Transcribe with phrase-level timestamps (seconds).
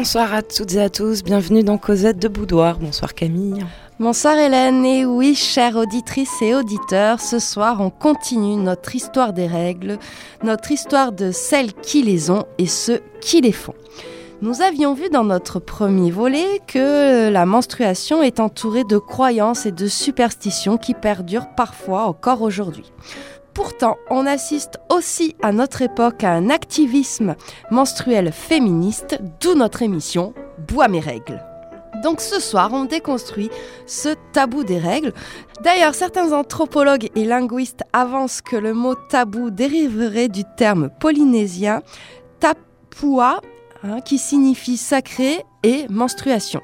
[0.00, 2.78] Bonsoir à toutes et à tous, bienvenue dans Cosette de Boudoir.
[2.78, 3.66] Bonsoir Camille.
[3.98, 9.46] Bonsoir Hélène, et oui, chères auditrices et auditeurs, ce soir on continue notre histoire des
[9.46, 9.98] règles,
[10.42, 13.74] notre histoire de celles qui les ont et ceux qui les font.
[14.40, 19.70] Nous avions vu dans notre premier volet que la menstruation est entourée de croyances et
[19.70, 22.90] de superstitions qui perdurent parfois encore aujourd'hui.
[23.54, 27.34] Pourtant, on assiste aussi à notre époque à un activisme
[27.70, 30.34] menstruel féministe, d'où notre émission
[30.68, 31.42] Bois mes règles.
[32.02, 33.50] Donc ce soir, on déconstruit
[33.86, 35.12] ce tabou des règles.
[35.62, 41.82] D'ailleurs, certains anthropologues et linguistes avancent que le mot tabou dériverait du terme polynésien
[42.38, 43.40] tapua,
[43.82, 46.62] hein, qui signifie sacré et menstruation.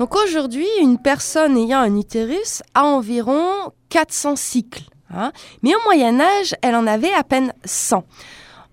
[0.00, 4.84] Donc aujourd'hui, une personne ayant un utérus a environ 400 cycles.
[5.12, 5.32] Hein.
[5.62, 8.04] mais au Moyen Âge, elle en avait à peine 100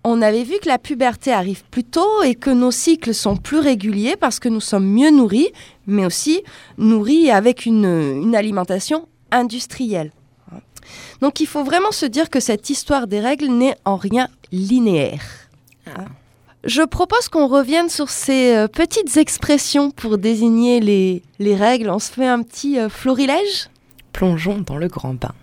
[0.09, 3.59] on avait vu que la puberté arrive plus tôt et que nos cycles sont plus
[3.59, 5.49] réguliers parce que nous sommes mieux nourris,
[5.85, 6.43] mais aussi
[6.77, 10.11] nourris avec une, alimentation industrielle.
[11.19, 15.23] Donc il faut vraiment se dire que cette histoire des règles n'est en rien linéaire.
[15.87, 16.05] Ah.
[16.63, 21.89] Je propose qu'on revienne sur ces euh, petites expressions pour désigner les, règles.
[21.89, 23.69] On se fait un petit euh, florilège?
[24.13, 25.33] Plongeons dans le grand bain.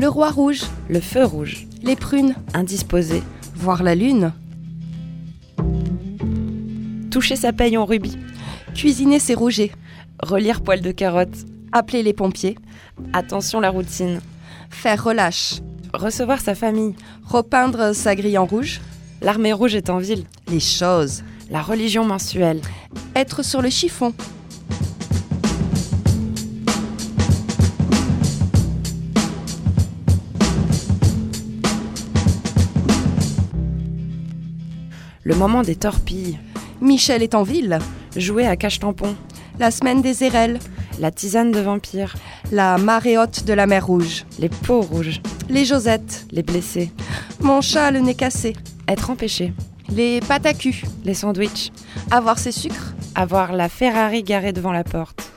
[0.00, 0.62] Le roi rouge.
[0.88, 1.66] Le feu rouge.
[1.82, 2.34] Les prunes.
[2.54, 3.22] Indisposé.
[3.54, 4.32] Voir la lune.
[7.10, 8.16] Toucher sa paille en rubis.
[8.74, 9.72] Cuisiner ses rougets.
[10.22, 11.44] Relire poil de carotte.
[11.72, 12.56] Appeler les pompiers.
[13.12, 14.20] Attention la routine.
[14.70, 15.56] Faire relâche.
[15.92, 16.94] Recevoir sa famille.
[17.26, 18.80] Repeindre sa grille en rouge.
[19.20, 20.24] L'armée rouge est en ville.
[20.48, 21.22] Les choses.
[21.50, 22.62] La religion mensuelle.
[23.14, 24.14] Être sur le chiffon.
[35.30, 36.40] Le moment des torpilles.
[36.80, 37.78] Michel est en ville.
[38.16, 39.14] Jouer à cache-tampon.
[39.60, 40.58] La semaine des érelles.
[40.98, 42.16] La tisane de vampire.
[42.50, 44.26] La marée haute de la mer Rouge.
[44.40, 45.20] Les peaux rouges.
[45.48, 46.26] Les Josettes.
[46.32, 46.90] Les blessés.
[47.38, 48.56] Mon chat le nez cassé.
[48.88, 49.52] Être empêché.
[49.88, 50.82] Les pâtes à cul.
[51.04, 51.70] Les sandwichs.
[52.10, 52.92] Avoir ses sucres.
[53.14, 55.30] Avoir la Ferrari garée devant la porte.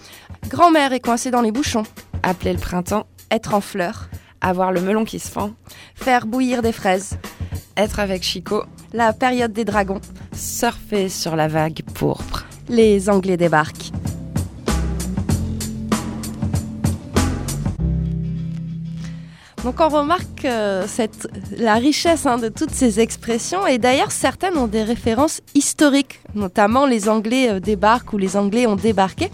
[0.49, 1.83] Grand-mère est coincée dans les bouchons.
[2.23, 3.05] Appeler le printemps.
[3.29, 4.09] Être en fleurs.
[4.41, 5.51] Avoir le melon qui se fend.
[5.93, 7.19] Faire bouillir des fraises.
[7.75, 8.63] Être avec Chico.
[8.93, 9.99] La période des dragons.
[10.31, 12.45] Surfer sur la vague pourpre.
[12.69, 13.91] Les Anglais débarquent.
[19.63, 24.57] Donc on remarque euh, cette, la richesse hein, de toutes ces expressions et d'ailleurs certaines
[24.57, 29.31] ont des références historiques, notamment les Anglais euh, débarquent ou les Anglais ont débarqué.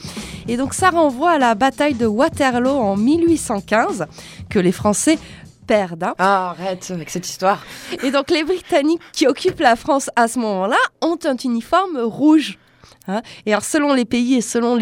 [0.48, 4.06] Et donc ça renvoie à la bataille de Waterloo en 1815
[4.50, 5.18] que les Français
[5.72, 6.16] Hein.
[6.18, 7.63] Ah, arrête avec cette histoire.
[8.03, 12.57] Et donc les Britanniques qui occupent la France à ce moment-là ont un uniforme rouge.
[13.07, 13.22] Hein.
[13.46, 14.78] et alors, selon les pays et selon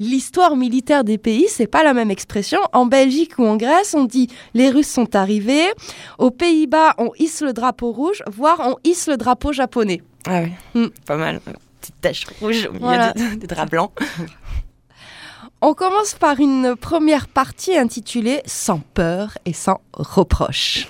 [0.00, 2.58] l'histoire militaire des pays, c'est pas la même expression.
[2.72, 5.66] En Belgique ou en Grèce, on dit les Russes sont arrivés.
[6.18, 10.02] Aux Pays-Bas, on hisse le drapeau rouge, voire on hisse le drapeau japonais.
[10.26, 10.88] Ah oui, hmm.
[11.06, 11.40] pas mal.
[11.80, 13.92] Petite tache rouge au milieu des draps blancs.
[15.60, 20.88] On commence par une première partie intitulée Sans peur et sans reproche.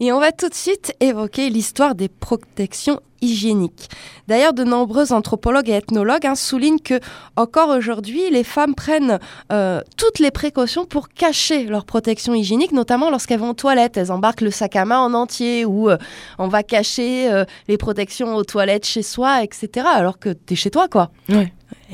[0.00, 3.88] Et on va tout de suite évoquer l'histoire des protections hygiéniques.
[4.26, 6.98] D'ailleurs, de nombreux anthropologues et ethnologues hein, soulignent que
[7.36, 9.20] encore aujourd'hui, les femmes prennent
[9.52, 13.96] euh, toutes les précautions pour cacher leur protection hygiénique, notamment lorsqu'elles vont aux toilettes.
[13.96, 15.98] Elles embarquent le sac à main en entier ou euh,
[16.40, 19.86] on va cacher euh, les protections aux toilettes chez soi, etc.
[19.86, 21.12] Alors que tu es chez toi, quoi.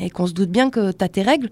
[0.01, 1.51] Et qu'on se doute bien que tu as tes règles.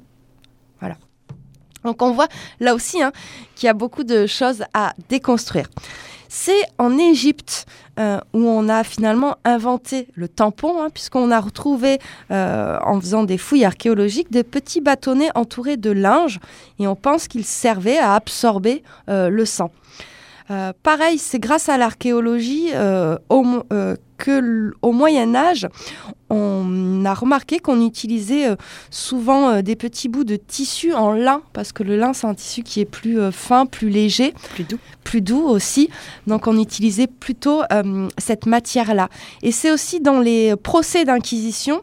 [1.84, 2.28] Donc on voit
[2.60, 3.12] là aussi hein,
[3.54, 5.68] qu'il y a beaucoup de choses à déconstruire.
[6.28, 7.66] C'est en Égypte
[7.98, 11.98] euh, où on a finalement inventé le tampon, hein, puisqu'on a retrouvé,
[12.30, 16.38] euh, en faisant des fouilles archéologiques, des petits bâtonnets entourés de linge,
[16.78, 19.70] et on pense qu'ils servaient à absorber euh, le sang.
[20.82, 22.70] Pareil, c'est grâce à l'archéologie
[24.18, 25.68] que au Moyen Âge,
[26.28, 28.56] on a remarqué qu'on utilisait euh,
[28.90, 32.34] souvent euh, des petits bouts de tissu en lin, parce que le lin, c'est un
[32.34, 34.34] tissu qui est plus euh, fin, plus léger.
[34.54, 34.78] Plus doux.
[35.04, 35.88] Plus doux aussi.
[36.26, 37.62] Donc on utilisait plutôt
[38.18, 39.08] cette matière-là.
[39.42, 41.80] Et c'est aussi dans les procès d'inquisition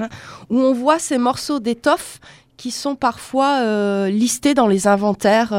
[0.00, 0.08] hein,
[0.48, 2.18] où on voit ces morceaux d'étoffe
[2.60, 5.54] qui sont parfois listés dans les inventaires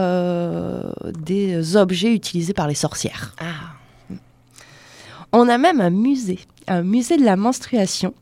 [1.17, 3.33] des objets utilisés par les sorcières.
[3.39, 4.15] Ah.
[5.31, 6.37] On a même un musée,
[6.67, 8.13] un musée de la menstruation,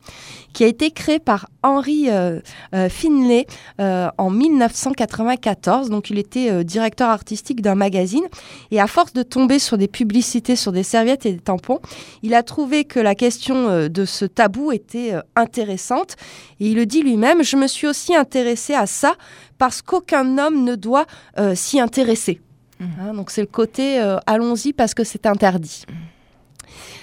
[0.52, 2.40] qui a été créé par Henry euh,
[2.74, 3.46] euh, Finlay
[3.80, 5.90] euh, en 1994.
[5.90, 8.24] Donc il était directeur artistique d'un magazine
[8.70, 11.80] et à force de tomber sur des publicités sur des serviettes et des tampons,
[12.22, 16.16] il a trouvé que la question de ce tabou était intéressante
[16.58, 19.14] et il le dit lui-même, je me suis aussi intéressé à ça
[19.58, 21.06] parce qu'aucun homme ne doit
[21.54, 22.40] s'y intéresser.
[22.78, 22.84] Mmh.
[23.00, 25.84] Hein, donc c'est le côté allons-y parce que c'est interdit.
[25.88, 26.09] Mmh.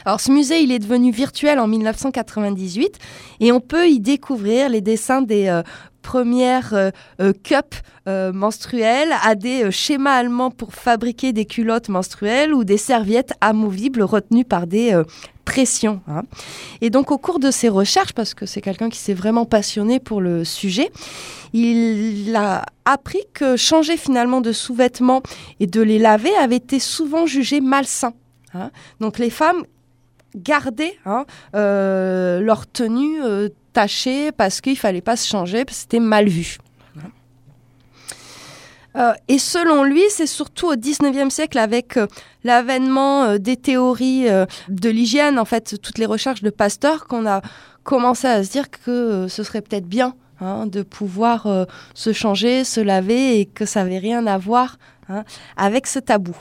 [0.08, 2.98] Alors ce musée, il est devenu virtuel en 1998
[3.42, 5.64] et on peut y découvrir les dessins des euh,
[6.02, 12.64] premières euh, euh, cups menstruelles à des schémas allemands pour fabriquer des culottes menstruelles ou
[12.64, 14.98] des serviettes amovibles retenues par des
[15.44, 16.00] pressions.
[16.08, 16.22] Hein.
[16.80, 20.00] Et donc au cours de ses recherches, parce que c'est quelqu'un qui s'est vraiment passionné
[20.00, 20.90] pour le sujet,
[21.52, 25.22] il a appris que changer finalement de sous-vêtements
[25.60, 28.14] et de les laver avait été souvent jugé malsain.
[28.54, 28.72] Hein.
[29.02, 29.66] Donc les femmes
[30.38, 31.26] garder hein,
[31.56, 36.28] euh, leur tenue euh, tachée parce qu'il fallait pas se changer, parce que c'était mal
[36.28, 36.58] vu.
[38.96, 42.00] Euh, et selon lui, c'est surtout au 19e siècle, avec
[42.44, 44.26] l'avènement des théories
[44.70, 47.42] de l'hygiène, en fait, toutes les recherches de Pasteur, qu'on a
[47.84, 52.82] commencé à se dire que ce serait peut-être bien hein, de pouvoir se changer, se
[52.82, 54.80] laver, et que ça n'avait rien à voir
[55.10, 55.24] hein,
[55.58, 56.36] avec ce tabou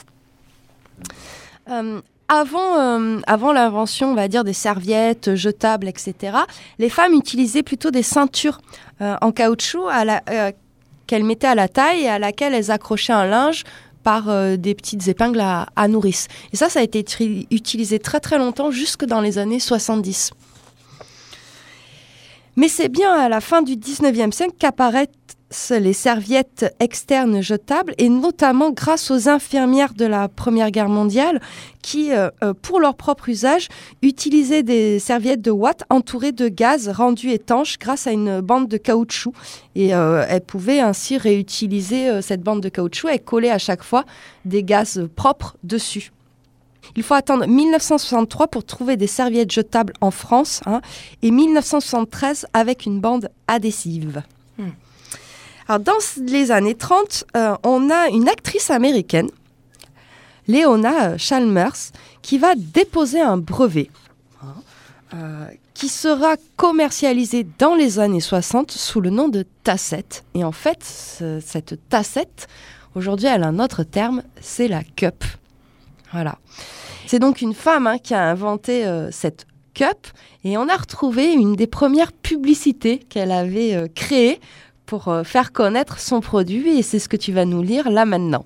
[2.28, 6.38] avant, euh, avant l'invention, on va dire, des serviettes jetables, etc.,
[6.78, 8.60] les femmes utilisaient plutôt des ceintures
[9.00, 10.52] euh, en caoutchouc euh,
[11.06, 13.64] qu'elles mettaient à la taille et à laquelle elles accrochaient un linge
[14.02, 14.26] par
[14.56, 16.28] des petites épingles à, à, nourrice.
[16.52, 17.04] Et ça, ça a été
[17.50, 20.30] utilisé très très longtemps, jusque dans les années 70.
[22.54, 25.08] Mais c'est bien à la fin du 19e siècle qu'apparaît
[25.70, 31.40] les serviettes externes jetables et notamment grâce aux infirmières de la Première Guerre mondiale
[31.82, 33.68] qui, euh, euh, pour leur propre usage,
[34.02, 38.76] utilisaient des serviettes de Watt entourées de gaz rendus étanches grâce à une bande de
[38.76, 39.32] caoutchouc.
[39.76, 44.04] Et euh, elles pouvaient ainsi réutiliser cette bande de caoutchouc et coller à chaque fois
[44.44, 46.10] des gaz propres dessus.
[46.96, 50.80] Il faut attendre 1963 pour trouver des serviettes jetables en France hein,
[51.22, 54.22] et 1973 avec une bande adhésive.
[54.58, 54.70] Hmm.
[55.68, 59.28] Dans les années 30, euh, on a une actrice américaine,
[60.46, 61.90] Leona Chalmers,
[62.22, 63.90] qui va déposer un brevet
[65.12, 70.24] euh, qui sera commercialisé dans les années 60 sous le nom de tassette.
[70.34, 72.46] Et en fait, cette tassette,
[72.94, 75.24] aujourd'hui, elle a un autre terme, c'est la cup.
[76.12, 76.38] Voilà.
[77.06, 80.06] C'est donc une femme hein, qui a inventé euh, cette cup
[80.44, 84.40] et on a retrouvé une des premières publicités qu'elle avait créées
[84.86, 88.04] pour euh, faire connaître son produit et c'est ce que tu vas nous lire là
[88.04, 88.44] maintenant.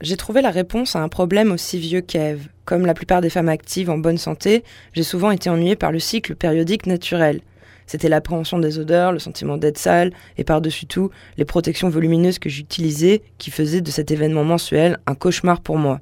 [0.00, 2.46] J'ai trouvé la réponse à un problème aussi vieux qu'Ève.
[2.64, 4.62] Comme la plupart des femmes actives en bonne santé,
[4.92, 7.40] j'ai souvent été ennuyée par le cycle périodique naturel.
[7.86, 12.50] C'était l'appréhension des odeurs, le sentiment d'être sale, et par-dessus tout, les protections volumineuses que
[12.50, 16.00] j'utilisais qui faisaient de cet événement mensuel un cauchemar pour moi.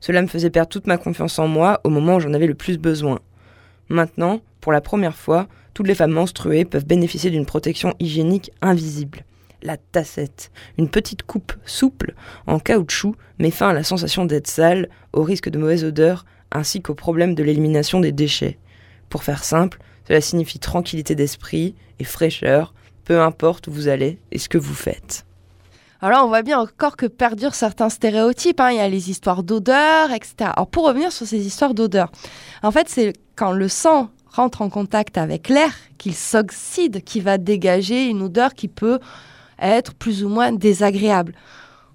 [0.00, 2.54] Cela me faisait perdre toute ma confiance en moi au moment où j'en avais le
[2.54, 3.18] plus besoin.
[3.88, 5.48] Maintenant, pour la première fois,
[5.78, 9.24] toutes les femmes menstruées peuvent bénéficier d'une protection hygiénique invisible.
[9.62, 12.14] La tassette, une petite coupe souple
[12.48, 16.82] en caoutchouc, met fin à la sensation d'être sale, au risque de mauvaise odeur, ainsi
[16.82, 18.58] qu'au problème de l'élimination des déchets.
[19.08, 19.78] Pour faire simple,
[20.08, 24.74] cela signifie tranquillité d'esprit et fraîcheur, peu importe où vous allez et ce que vous
[24.74, 25.26] faites.
[26.00, 28.58] Alors on voit bien encore que perdurent certains stéréotypes.
[28.58, 28.70] Hein.
[28.72, 30.50] Il y a les histoires d'odeur, etc.
[30.56, 32.10] Alors pour revenir sur ces histoires d'odeur,
[32.64, 37.38] en fait c'est quand le sang rentre en contact avec l'air, qu'il s'oxyde, qui va
[37.38, 39.00] dégager une odeur qui peut
[39.60, 41.34] être plus ou moins désagréable.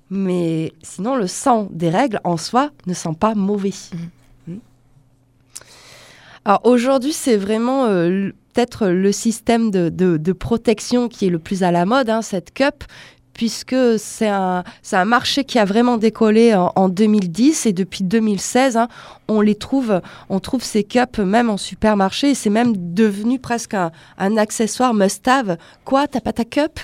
[0.10, 3.72] Mais sinon, le sang des règles en soi ne sent pas mauvais.
[3.72, 4.52] Mmh.
[4.52, 4.58] Mmh.
[6.44, 11.72] Alors aujourd'hui, c'est vraiment euh, peut-être le système de, protection qui est le plus à
[11.72, 12.84] la mode, hein, cette cup,
[13.34, 18.88] puisque c'est un, un, marché qui a vraiment décollé en, 2010 et depuis 2016, hein,
[19.28, 23.74] on les trouve, on trouve ces cups même en supermarché et c'est même devenu presque
[23.74, 25.58] un, un accessoire must-have.
[25.86, 26.80] Quoi, t'as pas ta cup?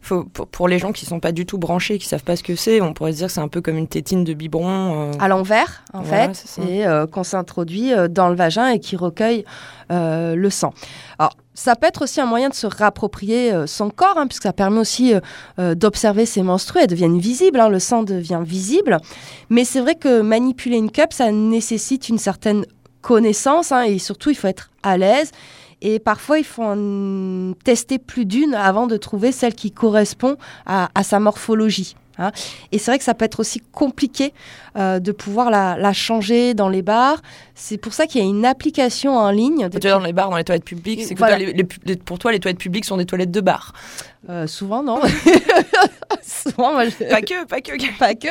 [0.00, 2.56] Faut, pour, les gens qui sont pas du tout branchés, qui savent pas ce que
[2.56, 5.10] c'est, on pourrait se dire que c'est un peu comme une tétine de biberon.
[5.10, 5.12] Euh.
[5.20, 9.44] À l'envers, en fait, et euh, qu'on s'introduit euh, dans le vagin et qui recueille
[9.90, 10.72] le sang.
[11.18, 14.52] Alors, ça peut être aussi un moyen de se réapproprier son corps, hein, puisque ça
[14.52, 15.14] permet aussi
[15.58, 16.78] d'observer ses menstrues.
[16.80, 18.98] Elles deviennent visibles, hein, le sang devient visible.
[19.48, 22.64] Mais c'est vrai que manipuler une cup, ça nécessite une certaine
[23.02, 25.32] connaissance, hein, et surtout, il faut être à l'aise.
[25.82, 30.88] Et parfois, il faut en tester plus d'une avant de trouver celle qui correspond à,
[31.02, 31.96] sa morphologie.
[32.18, 32.32] Hein.
[32.70, 34.34] Et c'est vrai que ça peut être aussi compliqué
[34.76, 37.22] euh, de pouvoir la, changer dans les bars.
[37.54, 39.70] C'est pour ça qu'il y a une application en ligne.
[39.70, 42.84] Tu dans les bars, dans les toilettes publiques, c'est que pour toi, les toilettes publiques
[42.84, 43.72] sont des toilettes de bar.
[44.28, 45.00] Euh, souvent, non.
[46.22, 47.72] souvent, moi, Pas que, pas que.
[47.98, 48.28] Pas que.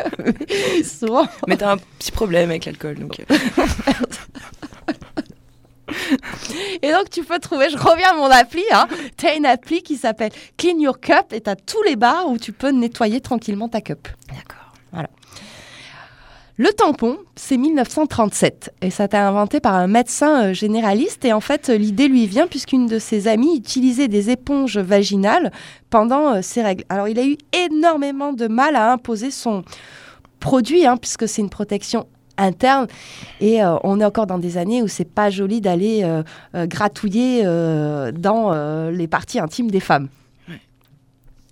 [0.83, 1.27] souvent.
[1.47, 3.25] Mais t'as un petit problème avec l'alcool, donc.
[5.89, 6.15] Euh.
[6.81, 9.81] Et donc, tu peux trouver, je reviens à mon appli, hein, tu as une appli
[9.81, 13.21] qui s'appelle Clean Your Cup et tu as tous les bars où tu peux nettoyer
[13.21, 14.07] tranquillement ta cup.
[14.27, 14.73] D'accord.
[14.91, 15.09] Voilà.
[16.61, 21.31] Le tampon, c'est 1937 et ça a été inventé par un médecin euh, généraliste et
[21.31, 25.53] en fait l'idée lui vient puisqu'une de ses amies utilisait des éponges vaginales
[25.89, 26.83] pendant euh, ses règles.
[26.89, 29.63] Alors il a eu énormément de mal à imposer son
[30.41, 32.07] produit hein, puisque c'est une protection
[32.39, 32.87] interne.
[33.39, 36.23] Et euh, on est encore dans des années où c'est pas joli d'aller euh,
[36.55, 37.43] euh, gratouiller
[38.13, 40.07] dans les parties intimes des femmes.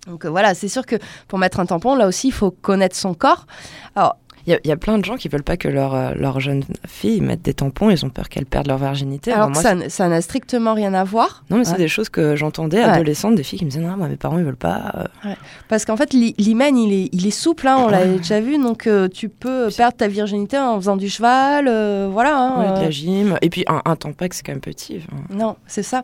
[0.06, 3.12] Donc voilà, c'est sûr que pour mettre un tampon, là aussi, il faut connaître son
[3.12, 3.46] corps.
[3.94, 4.16] Alors,
[4.48, 7.20] il y, a plein de gens qui veulent pas que leur, euh, leur jeune fille
[7.20, 9.30] mette des tampons, ils ont peur qu'elle perde leur virginité.
[9.32, 11.44] Alors, ça n'a strictement rien à voir.
[11.50, 14.08] Non, mais c'est des choses que j'entendais adolescentes, des filles qui me disaient non, moi,
[14.08, 15.08] mes parents ils veulent pas.
[15.24, 15.34] Euh.
[15.68, 18.86] Parce qu'en fait, l'hymen il est, il est souple, hein, on l'a déjà vu, donc
[18.86, 21.64] euh, tu peux perdre ta virginité en faisant du cheval,
[22.10, 22.38] voilà.
[22.38, 23.36] Hein, de la gym.
[23.42, 25.00] Et puis un, un tampax c'est quand même petit.
[25.30, 26.02] Non, c'est ça.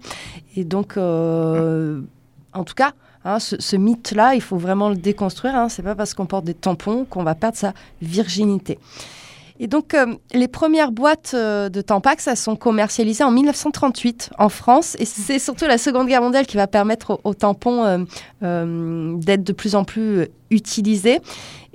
[0.56, 2.92] Et donc, en tout cas,
[3.24, 5.54] Hein, ce, mythe-là, il faut vraiment le déconstruire.
[5.54, 5.68] Hein.
[5.68, 8.78] C'est pas parce qu'on porte des tampons qu'on va perdre sa virginité.
[9.60, 14.48] Et donc, euh, les premières boîtes euh, de Tampax, elles sont commercialisées en 1938 en
[14.48, 14.96] France.
[14.98, 18.04] Et c'est surtout la Seconde Guerre mondiale qui va permettre aux, tampons
[18.42, 21.20] euh, d'être de plus en plus utilisés.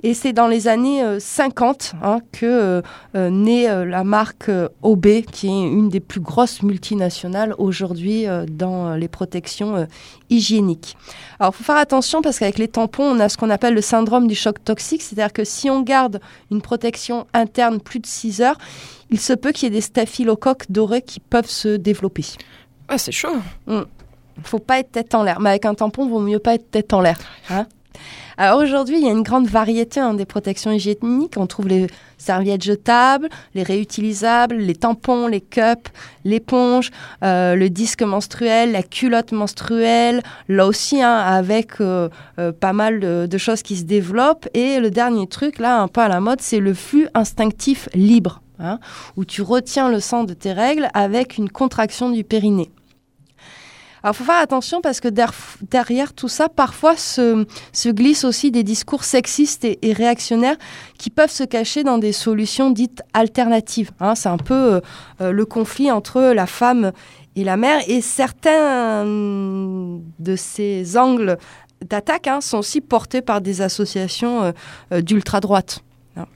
[0.02, 2.82] Et c'est dans les années 50 euh, hein, que euh,
[3.14, 4.50] euh, naît la marque
[4.82, 9.86] OB, qui est une des plus grosses multinationales aujourd'hui dans les protections
[10.30, 10.96] hygiéniques.
[11.38, 13.80] Alors, il faut faire attention parce qu'avec les tampons, on a ce qu'on appelle le
[13.80, 18.40] syndrome du choc toxique, c'est-à-dire que si on garde une protection interne plus de 6
[18.40, 18.58] heures,
[19.10, 22.24] il se peut qu'il y ait des staphylocoques dorés qui peuvent se développer.
[22.88, 23.28] Ah, c'est chaud.
[23.68, 23.84] Il ne
[24.44, 25.40] faut pas être tête en l'air.
[25.40, 27.18] Mais avec un tampon, il vaut mieux pas être tête en l'air.
[27.50, 27.66] Hein
[28.40, 31.34] alors aujourd'hui, il y a une grande variété hein, des protections hygiéniques.
[31.36, 35.92] On trouve les serviettes jetables, les réutilisables, les tampons, les cups,
[36.24, 36.90] l'éponge,
[37.22, 43.00] euh, le disque menstruel, la culotte menstruelle, là aussi hein, avec euh, euh, pas mal
[43.00, 44.48] de, choses qui se développent.
[44.54, 48.40] Et le dernier truc, là, un peu à la mode, c'est le flux instinctif libre.
[48.62, 48.78] Hein,
[49.16, 52.70] où tu retiens le sang de tes règles avec une contraction du périnée.
[54.02, 58.62] Alors, faut faire attention parce que derrière tout ça, parfois se, se glissent aussi des
[58.62, 60.56] discours sexistes et, réactionnaires
[60.98, 63.90] qui peuvent se cacher dans des solutions dites alternatives.
[64.00, 64.14] Hein.
[64.14, 64.80] c'est un peu euh,
[65.20, 66.92] euh, le conflit entre la femme
[67.36, 67.82] et la mère.
[67.88, 71.36] Et certains de ces angles
[71.84, 74.52] d'attaque hein, sont aussi portés par des associations
[74.92, 75.80] euh, d'ultra-droite.
[76.16, 76.26] Hein.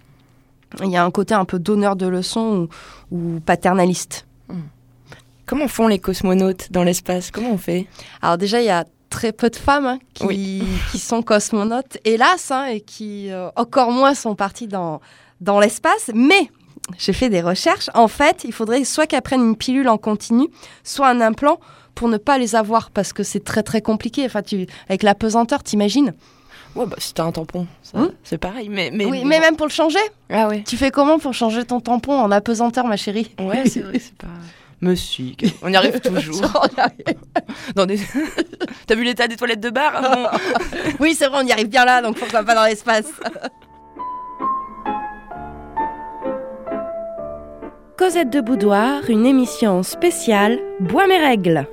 [0.82, 2.68] Il y a un côté un peu donneur de leçons
[3.10, 4.26] ou, paternaliste.
[4.48, 4.54] Mmh.
[5.46, 7.30] Comment font les cosmonautes dans l'espace?
[7.30, 7.86] Comment on fait?
[8.22, 10.64] Alors déjà, il y a très peu de femmes hein, qui,
[10.98, 15.00] sont cosmonautes, hélas, hein, et qui euh, encore moins sont parties dans,
[15.40, 16.10] dans l'espace.
[16.14, 16.50] Mais
[16.98, 17.90] j'ai fait des recherches.
[17.94, 20.48] En fait, il faudrait soit qu'elles prennent une pilule en continu,
[20.82, 21.60] soit un implant
[21.94, 24.24] pour ne pas les avoir, parce que c'est très très compliqué.
[24.24, 26.14] Enfin, tu, avec la pesanteur, t'imagines?
[26.74, 28.68] Ouais, bah, si t'as un tampon, hmm c'est pareil.
[28.68, 30.64] Mais, mais, oui, mais même pour le changer Ah ouais.
[30.66, 33.32] Tu fais comment pour changer ton tampon en apesanteur, ma chérie?
[33.38, 34.26] Ouais, c'est vrai, c'est pas...
[34.84, 36.42] Monsieur, on y arrive toujours.
[38.86, 40.30] T'as vu l'état des toilettes de bar
[41.00, 43.06] Oui, c'est vrai, on y arrive bien là, donc pourquoi pas dans l'espace
[47.96, 51.66] Cosette de Boudoir, une émission spéciale Bois mes règles.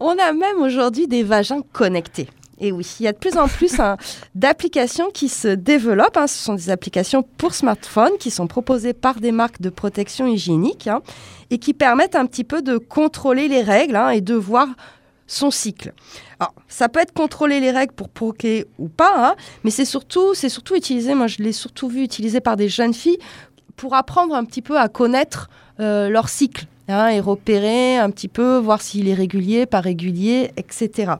[0.00, 2.28] On a même aujourd'hui des vagins connectés.
[2.60, 3.96] Et oui, il y a de plus en plus hein,
[4.34, 6.16] d'applications qui se développent.
[6.16, 6.26] Hein.
[6.26, 10.88] Ce sont des applications pour smartphone qui sont proposées par des marques de protection hygiénique
[10.88, 11.02] hein,
[11.50, 14.68] et qui permettent un petit peu de contrôler les règles et de voir
[15.26, 15.92] son cycle.
[16.40, 20.48] Alors, ça peut être contrôler les règles pour proquer ou pas, mais c'est surtout, c'est
[20.48, 23.18] surtout utilisé, moi je l'ai surtout vu utilisé par des jeunes filles
[23.76, 25.50] pour apprendre un petit peu à connaître
[25.80, 31.12] euh, leur cycle et repérer un petit peu, voir s'il est régulier, pas régulier, etc.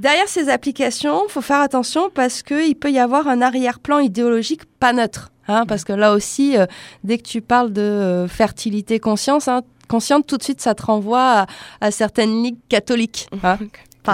[0.00, 4.92] Derrière ces applications, faut faire attention parce qu'il peut y avoir un arrière-plan idéologique pas
[4.92, 5.32] neutre.
[5.48, 6.66] Hein, parce que là aussi, euh,
[7.04, 10.84] dès que tu parles de euh, fertilité conscience, hein, consciente, tout de suite, ça te
[10.84, 11.46] renvoie
[11.80, 13.28] à, certaines ligues catholiques.
[13.42, 13.58] Hein.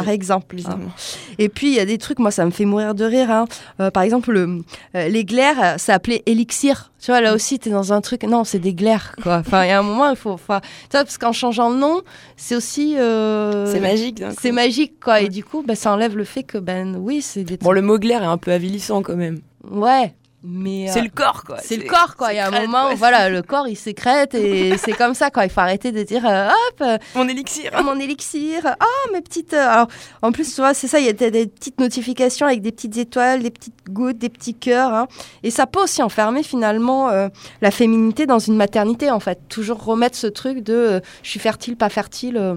[0.02, 0.54] Par exemple.
[0.56, 0.90] Évidemment.
[1.38, 3.30] Et puis il y a des trucs, moi ça me fait mourir de rire.
[3.30, 3.44] hein.
[3.80, 4.62] Euh, par exemple, le,
[4.94, 6.90] euh, les glaires, euh, c'est appelé élixir.
[7.00, 8.22] Tu vois, là aussi, tu es dans un truc.
[8.24, 9.36] Non, c'est des glaires, quoi.
[9.38, 10.30] Enfin, il y a un moment, il faut.
[10.30, 12.00] Enfin, tu vois, parce qu'en changeant le nom,
[12.36, 12.96] c'est aussi.
[12.98, 14.22] euh, C'est magique.
[14.40, 15.20] C'est magique, quoi.
[15.20, 17.82] Et du coup, bah, ça enlève le fait que, ben oui, c'est des Bon, le
[17.82, 19.40] mot glaire est un peu avilissant quand même.
[19.70, 20.88] Ouais, mais.
[20.88, 21.56] C'est euh, le corps, quoi.
[21.62, 22.32] c'est le corps, quoi.
[22.32, 25.30] Il y a un moment où, voilà, le corps, il sécrète et c'est comme ça,
[25.30, 25.44] quoi.
[25.44, 27.70] Il faut arrêter de dire, euh, hop, euh, Mon élixir.
[27.82, 29.54] mon élixir, oh, mes petites.
[29.54, 29.88] euh, Alors,
[30.22, 32.72] en plus, tu vois, c'est ça, il y a des, des petites notifications avec des
[32.72, 34.92] petites étoiles, des petites gouttes, des petits cœurs.
[34.92, 35.08] hein.
[35.42, 37.28] Et ça peut aussi enfermer, finalement, euh,
[37.62, 39.38] la féminité dans une maternité, en fait.
[39.48, 42.36] Toujours remettre ce truc de euh, je suis fertile, pas fertile.
[42.36, 42.56] euh,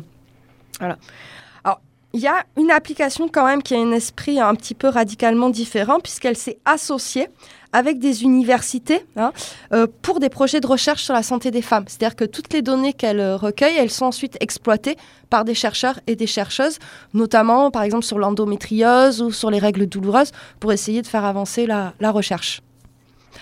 [0.79, 0.97] Voilà.
[2.13, 5.49] Il y a une application quand même qui a un esprit un petit peu radicalement
[5.49, 7.27] différent, puisqu'elle s'est associée
[7.73, 9.33] avec des universités hein,
[9.73, 11.83] euh, pour des projets de recherche sur la santé des femmes.
[11.87, 14.95] C'est-à-dire que toutes les données qu'elle euh, recueille, elles sont ensuite exploitées
[15.29, 16.79] par des chercheurs et des chercheuses,
[17.13, 21.67] notamment par exemple sur l'endométriose ou sur les règles douloureuses, pour essayer de faire avancer
[21.67, 22.61] la recherche.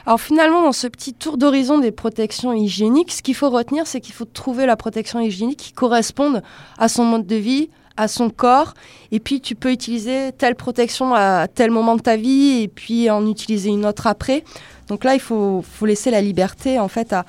[0.05, 4.01] Alors finalement, dans ce petit tour d'horizon des protections hygiéniques, ce qu'il faut retenir, c'est
[4.01, 6.43] qu'il faut trouver la protection hygiénique qui corresponde
[6.77, 8.73] à son mode de vie, à son corps,
[9.11, 13.09] et puis tu peux utiliser telle protection à tel moment de ta vie, et puis
[13.09, 14.43] en utiliser une autre après.
[14.87, 17.25] Donc là, il faut, faut laisser la liberté en fait à,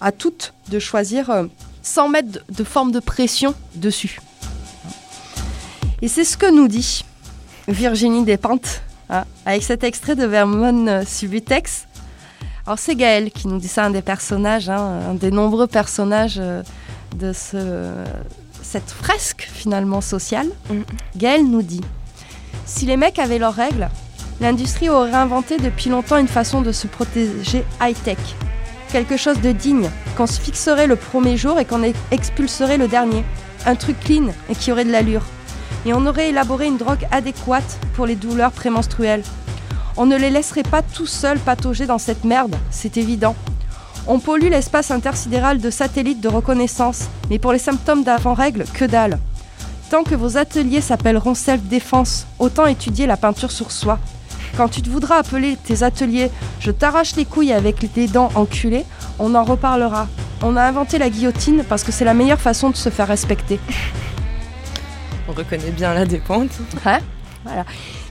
[0.00, 1.44] à toutes de choisir euh,
[1.82, 4.20] sans mettre de, forme de pression dessus.
[6.02, 7.04] Et c'est ce que nous dit
[7.68, 11.86] Virginie Despentes hein, avec cet extrait de Vermont euh, Subutex.
[12.66, 16.38] Alors c'est Gaël qui nous dit ça, un des personnages, hein, un des nombreux personnages
[16.38, 16.62] euh,
[17.16, 17.56] de ce,
[18.74, 20.48] cette fresque finalement sociale.
[20.68, 20.80] Mm.
[21.16, 21.80] Gaël nous dit
[22.66, 23.88] Si les mecs avaient leurs règles,
[24.40, 28.18] l'industrie aurait inventé depuis longtemps une façon de se protéger high-tech.
[28.90, 32.88] Quelque chose de digne, qu'on se fixerait le premier jour et qu'on ex- expulserait le
[32.88, 33.24] dernier.
[33.64, 35.22] Un truc clean et qui aurait de l'allure.
[35.86, 39.22] Et on aurait élaboré une drogue adéquate pour les douleurs prémenstruelles.
[39.96, 43.36] On ne les laisserait pas tout seuls patauger dans cette merde, c'est évident.
[44.06, 49.18] On pollue l'espace intersidéral de satellites de reconnaissance, mais pour les symptômes d'avant-règle, que dalle.
[49.90, 53.98] Tant que vos ateliers s'appelleront self-défense, autant étudier la peinture sur soi.
[54.56, 56.30] Quand tu te voudras appeler tes ateliers
[56.60, 58.84] Je t'arrache les couilles avec des dents enculées,
[59.18, 60.06] on en reparlera.
[60.42, 63.58] On a inventé la guillotine parce que c'est la meilleure façon de se faire respecter.
[65.28, 66.50] On reconnaît bien la dépente.
[67.44, 67.64] Voilà.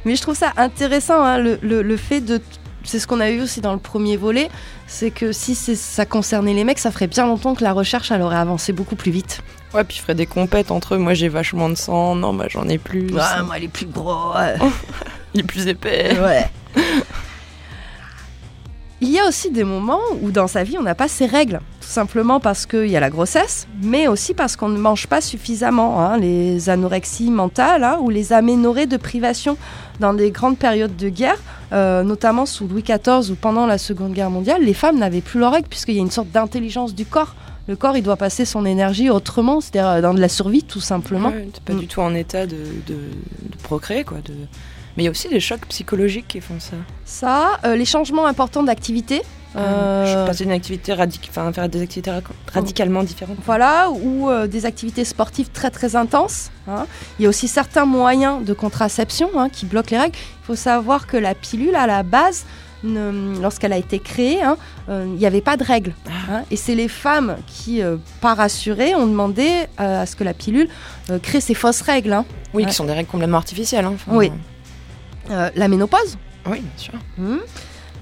[0.06, 2.42] Mais je trouve ça intéressant, hein, le, le- le fait de.
[2.84, 4.50] C'est ce qu'on a eu aussi dans le premier volet,
[4.88, 8.22] c'est que si ça concernait les mecs, ça ferait bien longtemps que la recherche elle
[8.22, 9.42] aurait avancé beaucoup plus vite.
[9.74, 10.98] Ouais, puis je ferais des compètes entre eux.
[10.98, 12.16] Moi, j'ai vachement de sang.
[12.16, 13.10] Non, moi, j'en ai plus.
[13.44, 14.34] moi, les plus gros.
[14.36, 14.56] ouais.
[15.34, 16.16] Il est plus épais.
[16.20, 16.46] Ouais.
[19.06, 21.60] Il y a aussi des moments où dans sa vie on n'a pas ses règles,
[21.82, 25.20] tout simplement parce qu'il y a la grossesse, mais aussi parce qu'on ne mange pas
[25.20, 26.00] suffisamment.
[26.00, 29.58] hein, les anorexies mentales hein, ou les aménorrhées de privation
[30.00, 31.38] dans des grandes périodes de guerre,
[31.74, 35.40] euh, notamment sous Louis XIV ou pendant la Seconde Guerre mondiale, les femmes n'avaient plus
[35.42, 37.36] leurs règles puisqu'il y a une sorte d'intelligence du corps.
[37.68, 40.82] Le corps, il doit passer son énergie autrement, c'est-à-dire euh, dans de la survie, tout
[40.82, 41.30] simplement.
[41.30, 41.80] Ouais, t'es pas Mm.
[41.80, 42.56] du tout en état de,
[42.88, 44.18] de, de procréer, quoi.
[44.26, 44.34] De...
[44.96, 46.76] Mais il y a aussi des chocs psychologiques qui font ça.
[47.06, 49.22] Ça, euh, les changements importants d'activité.
[49.56, 51.28] euh, Je d'une activité radic...
[51.30, 52.12] enfin, faire des activités
[52.52, 53.38] radicalement différentes.
[53.46, 56.52] Voilà, ou euh, des activités sportives très très intenses.
[56.68, 56.86] hein.
[57.18, 60.16] Il y a aussi certains moyens de contraception hein, qui bloquent les règles.
[60.44, 62.46] Il faut savoir que la pilule, à la base,
[62.84, 64.58] lorsqu'elle a été créée, hein,
[64.90, 65.94] euh, il n'y avait pas de règles.
[66.30, 66.44] hein.
[66.52, 70.34] et c'est les femmes qui, euh, pas rassurées, ont demandé euh, à ce que la
[70.34, 70.68] pilule
[71.22, 72.14] crée ces fausses règles.
[72.14, 72.26] hein.
[72.54, 73.86] Oui, qui sont des règles complètement artificielles.
[73.86, 74.32] Enfin, Oui.
[75.30, 76.18] Euh, la ménopause.
[76.46, 76.94] Oui, bien sûr.
[77.18, 77.40] Mhm.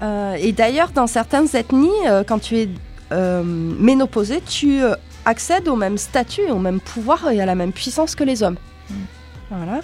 [0.02, 2.68] Euh, et d'ailleurs, dans certaines ethnies, euh, quand tu es
[3.12, 4.80] euh, ménopausé, tu
[5.24, 8.56] accèdes au même statut, au même pouvoir et à la même puissance que les hommes.
[8.90, 8.94] Mm.
[9.50, 9.80] Voilà.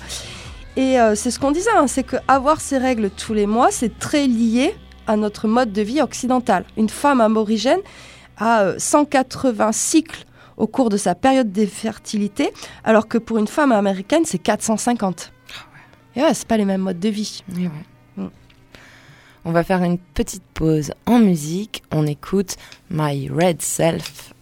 [0.76, 4.28] Et c'est ce qu'on disait, hein, c'est qu'avoir ces règles tous les mois, c'est très
[4.28, 4.76] lié
[5.08, 6.64] à notre mode de vie occidental.
[6.76, 7.80] Une femme aborigène
[8.36, 10.24] a euh, 180 cycles
[10.56, 12.52] au cours de sa période de fertilité,
[12.84, 15.32] alors que pour une femme américaine, c'est 450.
[16.18, 17.44] Et ouais, c'est pas les mêmes modes de vie.
[17.56, 17.70] Et ouais.
[18.16, 18.26] Mm.
[19.44, 21.84] On va faire une petite pause en musique.
[21.92, 22.56] On écoute
[22.90, 24.34] My Red Self.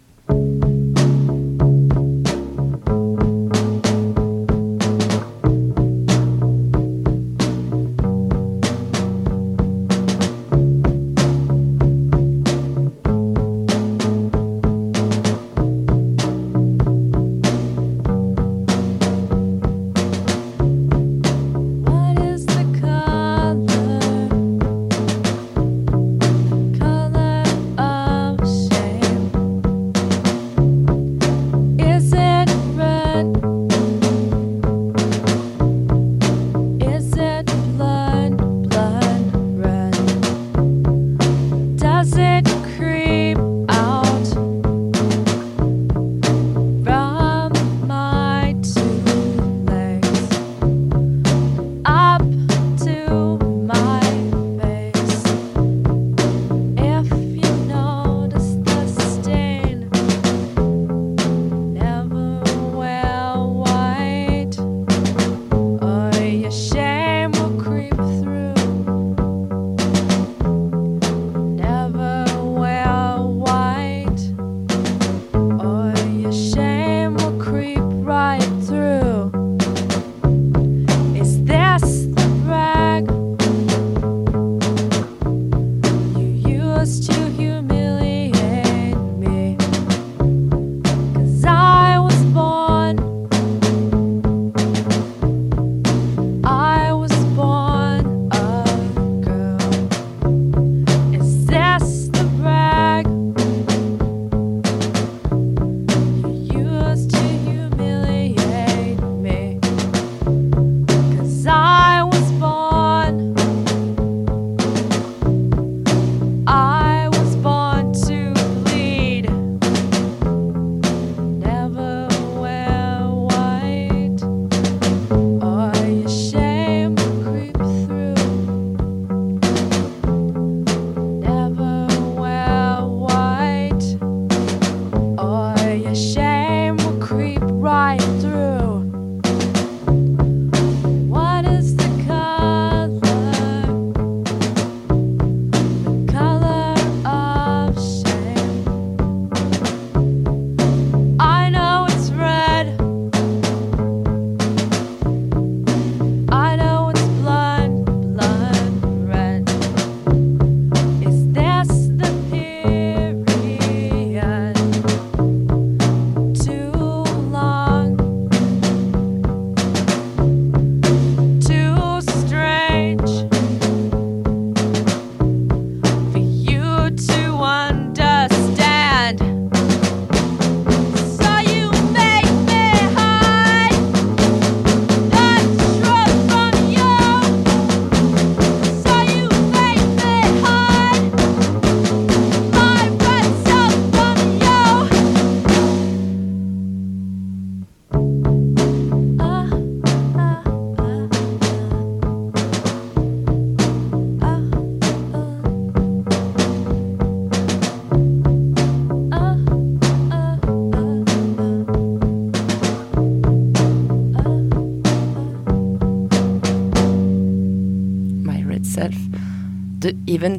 [220.18, 220.38] De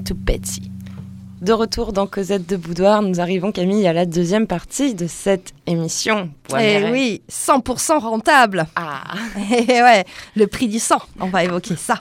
[1.45, 5.53] to retour dans Cosette de Boudoir, nous arrivons Camille à la deuxième partie de cette
[5.67, 6.31] émission.
[6.59, 8.65] Et Eh oui, 100% rentable.
[8.75, 9.03] Ah,
[9.51, 10.03] Et ouais,
[10.35, 11.99] le prix du sang, on va évoquer ça.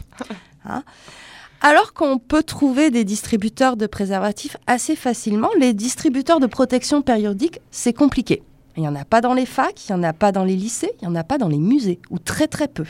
[0.65, 0.85] Hein
[1.61, 7.61] Alors qu'on peut trouver des distributeurs de préservatifs assez facilement, les distributeurs de protection périodique,
[7.71, 8.43] c'est compliqué.
[8.79, 10.57] Il n'y en a pas dans les facs, il n'y en a pas dans les
[10.57, 12.87] lycées, il n'y en a pas dans les musées, ou très très peu.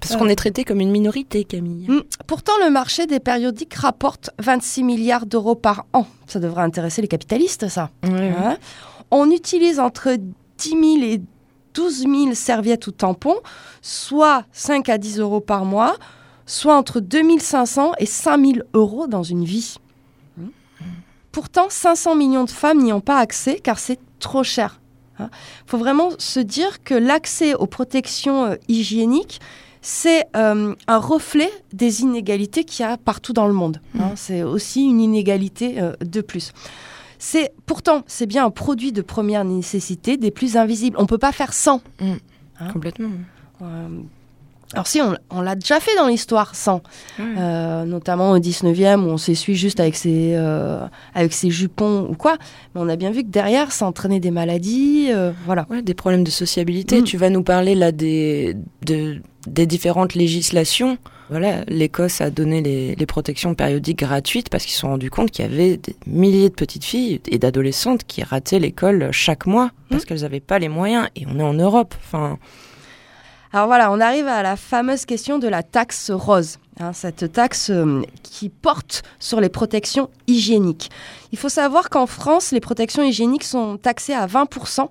[0.00, 1.88] Parce qu'on est traité comme une minorité, Camille.
[1.88, 2.02] Mm.
[2.26, 6.06] Pourtant, le marché des périodiques rapporte 26 milliards d'euros par an.
[6.26, 7.90] Ça devrait intéresser les capitalistes, ça.
[8.04, 8.56] Ouais, Hein
[9.10, 10.16] On utilise entre
[10.58, 11.20] 10 000 et
[11.74, 13.36] 12 000 serviettes ou tampons,
[13.82, 15.96] soit 5 à 10 euros par mois,
[16.46, 19.76] soit entre 2 500 et 5 000 euros dans une vie.
[21.32, 24.80] Pourtant, 500 millions de femmes n'y ont pas accès car c'est trop cher.
[25.18, 25.28] Il
[25.66, 29.40] faut vraiment se dire que l'accès aux protections euh, hygiéniques,
[29.88, 33.80] c'est euh, un reflet des inégalités qu'il y a partout dans le monde.
[34.00, 34.10] hein.
[34.16, 36.50] C'est aussi une inégalité euh, de plus.
[37.20, 40.96] C'est pourtant c'est bien un produit de première nécessité, des plus invisibles.
[40.98, 41.82] On peut pas faire sans.
[42.00, 42.16] Hein
[42.72, 43.10] Complètement.
[43.62, 43.88] Euh,
[44.72, 46.82] alors si on, on l'a déjà fait dans l'histoire sans,
[47.18, 47.24] Ouais.
[47.38, 50.80] Euh, notamment au 19e où on s'essuie juste avec ses euh,
[51.14, 52.36] avec ses jupons ou quoi.
[52.74, 55.08] Mais on a bien vu que derrière ça entraînait des maladies.
[55.10, 55.66] euh, voilà.
[55.70, 57.00] Ouais, des problèmes de sociabilité.
[57.00, 57.04] Mm.
[57.04, 60.98] Tu vas nous parler là des, de, des différentes législations.
[61.28, 65.32] Voilà, l'Écosse a donné les, les protections périodiques gratuites parce qu'ils se sont rendus compte
[65.32, 69.70] qu'il y avait des milliers de petites filles et d'adolescentes qui rataient l'école chaque mois
[69.90, 71.08] parce qu'elles n'avaient pas les moyens.
[71.16, 71.96] Et on est en Europe.
[72.04, 72.38] Enfin,
[73.52, 76.58] Alors voilà, on arrive à la fameuse question de la taxe rose.
[76.80, 80.90] hein, cette taxe euh, qui porte sur les protections hygiéniques.
[81.32, 84.88] Il faut savoir qu'en France, les protections hygiéniques sont taxées à 20%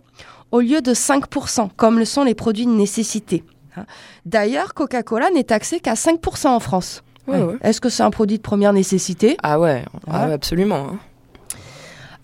[0.51, 3.43] au lieu de 5%, comme le sont les produits de nécessité.
[3.77, 3.85] hein.
[4.25, 7.03] D'ailleurs, Coca-Cola n'est taxé qu'à 5% en France.
[7.27, 7.55] Ouais, ouais.
[7.61, 9.35] Est-ce que c'est un produit de première nécessité?
[9.43, 10.33] Ah ouais, ah Ouais.
[10.33, 10.87] absolument.
[10.91, 10.99] hein.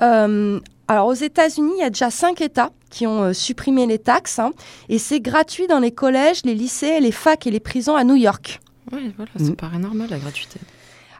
[0.03, 0.59] Euh,
[0.91, 4.39] alors aux États-Unis, il y a déjà cinq États qui ont euh, supprimé les taxes
[4.39, 4.51] hein,
[4.89, 8.15] et c'est gratuit dans les collèges, les lycées, les facs et les prisons à New
[8.17, 8.59] York.
[8.91, 9.55] Ouais, voilà, ça Mm.
[9.55, 10.59] paraît normal la gratuité.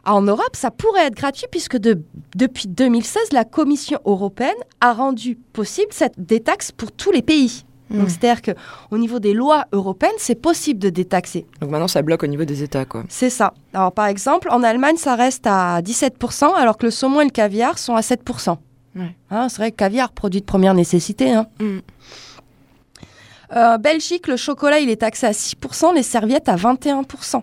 [0.04, 2.02] Ah, En Europe, ça pourrait être gratuit puisque de-
[2.34, 7.64] depuis 2016, la Commission européenne a rendu possible cette détaxe pour tous les pays.
[7.88, 8.08] Donc Mm.
[8.10, 11.46] c'est-à-dire qu'au niveau des lois européennes, c'est possible de détaxer.
[11.60, 13.04] Donc maintenant, ça bloque au niveau des États, quoi.
[13.08, 13.54] C'est ça.
[13.72, 17.30] Alors par exemple, en Allemagne, ça reste à 17%, alors que le saumon et le
[17.30, 18.58] caviar sont à 7%.
[18.94, 19.14] Ouais.
[19.30, 21.32] Hein, c'est vrai que caviar, produit de première nécessité.
[21.32, 21.46] Hein.
[21.60, 21.78] Mm.
[23.54, 27.42] Euh, Belgique, le chocolat, il est taxé à 6%, les serviettes à 21%.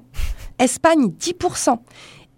[0.60, 1.78] Espagne, 10%.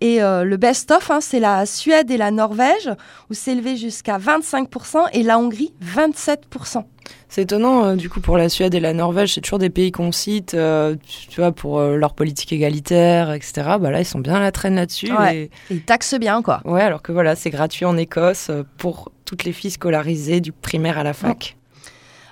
[0.01, 2.89] Et euh, le best-of, hein, c'est la Suède et la Norvège,
[3.29, 6.83] où c'est élevé jusqu'à 25%, et la Hongrie, 27%.
[7.29, 9.91] C'est étonnant, euh, du coup, pour la Suède et la Norvège, c'est toujours des pays
[9.91, 10.95] qu'on cite, euh,
[11.29, 13.53] tu vois, pour euh, leur politique égalitaire, etc.
[13.79, 15.11] Bah là, ils sont bien à la traîne là-dessus.
[15.13, 15.37] Ouais.
[15.37, 16.61] et- Et ils taxent bien, quoi.
[16.65, 20.51] Ouais, alors que voilà, c'est gratuit en Écosse euh, pour toutes les filles scolarisées du
[20.51, 21.55] primaire à la fac.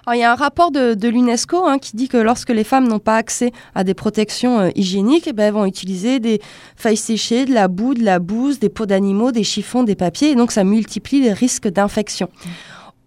[0.06, 2.64] Alors, il y a un rapport de, de l'UNESCO hein, qui dit que lorsque les
[2.64, 6.42] femmes n'ont pas accès à des protections euh, hygiéniques, eh ben, elles vont utiliser des
[6.76, 10.32] feuilles séchées, de la boue, de la bouse, des peaux d'animaux, des chiffons, des papiers,
[10.32, 12.28] et donc ça multiplie les risques d'infection.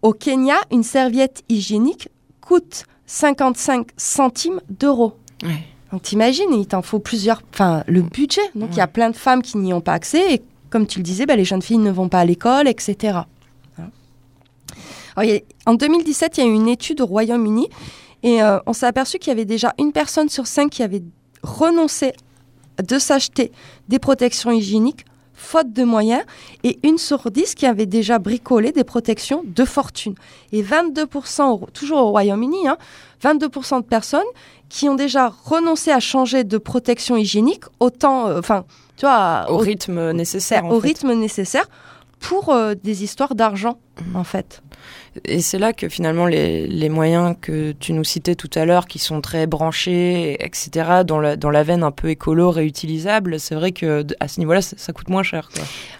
[0.02, 2.08] Au Kenya, une serviette hygiénique
[2.40, 5.14] coûte 55 centimes d'euros.
[5.92, 8.40] Donc t'imagines, il t'en faut plusieurs, enfin le budget.
[8.54, 10.98] Donc il y a plein de femmes qui n'y ont pas accès et comme tu
[10.98, 13.18] le disais, bah, les jeunes filles ne vont pas à l'école, etc.
[13.78, 13.90] Hein.
[15.16, 17.68] Alors, a- en 2017, il y a eu une étude au Royaume-Uni
[18.22, 21.02] et euh, on s'est aperçu qu'il y avait déjà une personne sur cinq qui avait
[21.42, 22.12] renoncé
[22.82, 23.52] de s'acheter
[23.88, 25.04] des protections hygiéniques
[25.42, 26.22] faute de moyens
[26.64, 30.14] et une sur dix qui avait déjà bricolé des protections de fortune.
[30.52, 32.76] Et 22%, au- toujours au Royaume-Uni, hein,
[33.22, 34.20] 22% de personnes
[34.68, 38.64] qui ont déjà renoncé à changer de protection hygiénique autant, euh, enfin,
[38.96, 40.88] tu vois, Au au, rythme nécessaire, en au fait.
[40.88, 41.68] rythme nécessaire
[42.20, 43.78] pour euh, des histoires d'argent,
[44.14, 44.62] en fait.
[45.26, 48.86] Et c'est là que finalement les, les moyens que tu nous citais tout à l'heure,
[48.86, 53.54] qui sont très branchés, etc., dans la, dans la veine un peu écolo, réutilisable, c'est
[53.54, 55.50] vrai que à ce niveau-là, ça, ça coûte moins cher.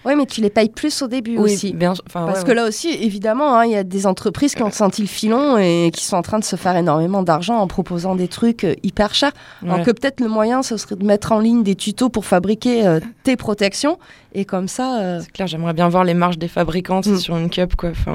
[0.05, 1.73] Oui, mais tu les payes plus au début aussi.
[1.75, 2.55] bien Parce ouais, que ouais.
[2.55, 5.91] là aussi, évidemment, hein, il y a des entreprises qui ont senti le filon et
[5.93, 9.15] qui sont en train de se faire énormément d'argent en proposant des trucs euh, hyper
[9.15, 9.33] chers.
[9.63, 9.85] Alors Ouais.
[9.85, 13.01] que peut-être le moyen, ce serait de mettre en ligne des tutos pour fabriquer euh,
[13.25, 13.99] tes protections.
[14.35, 15.01] Et comme ça...
[15.01, 17.17] euh, C'est clair, j'aimerais bien voir les marges des fabricantes Mm.
[17.19, 17.91] sur une cup, quoi.
[17.91, 18.15] Enfin,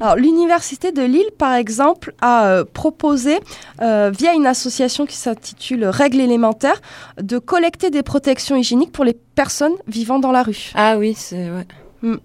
[0.00, 3.38] Alors, l'Université de Lille, par exemple, a euh, proposé,
[3.80, 6.80] euh, via une association qui s'intitule Règles élémentaires,
[7.20, 10.70] de collecter des protections hygiéniques pour les personnes vivant dans la rue.
[10.74, 12.18] Ah oui, c'est ouais.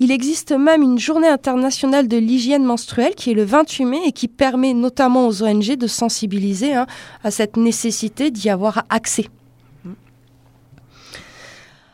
[0.00, 4.12] Il existe même une journée internationale de l'hygiène menstruelle qui est le 28 mai et
[4.12, 6.86] qui permet notamment aux ONG de sensibiliser hein,
[7.24, 9.26] à cette nécessité d'y avoir accès.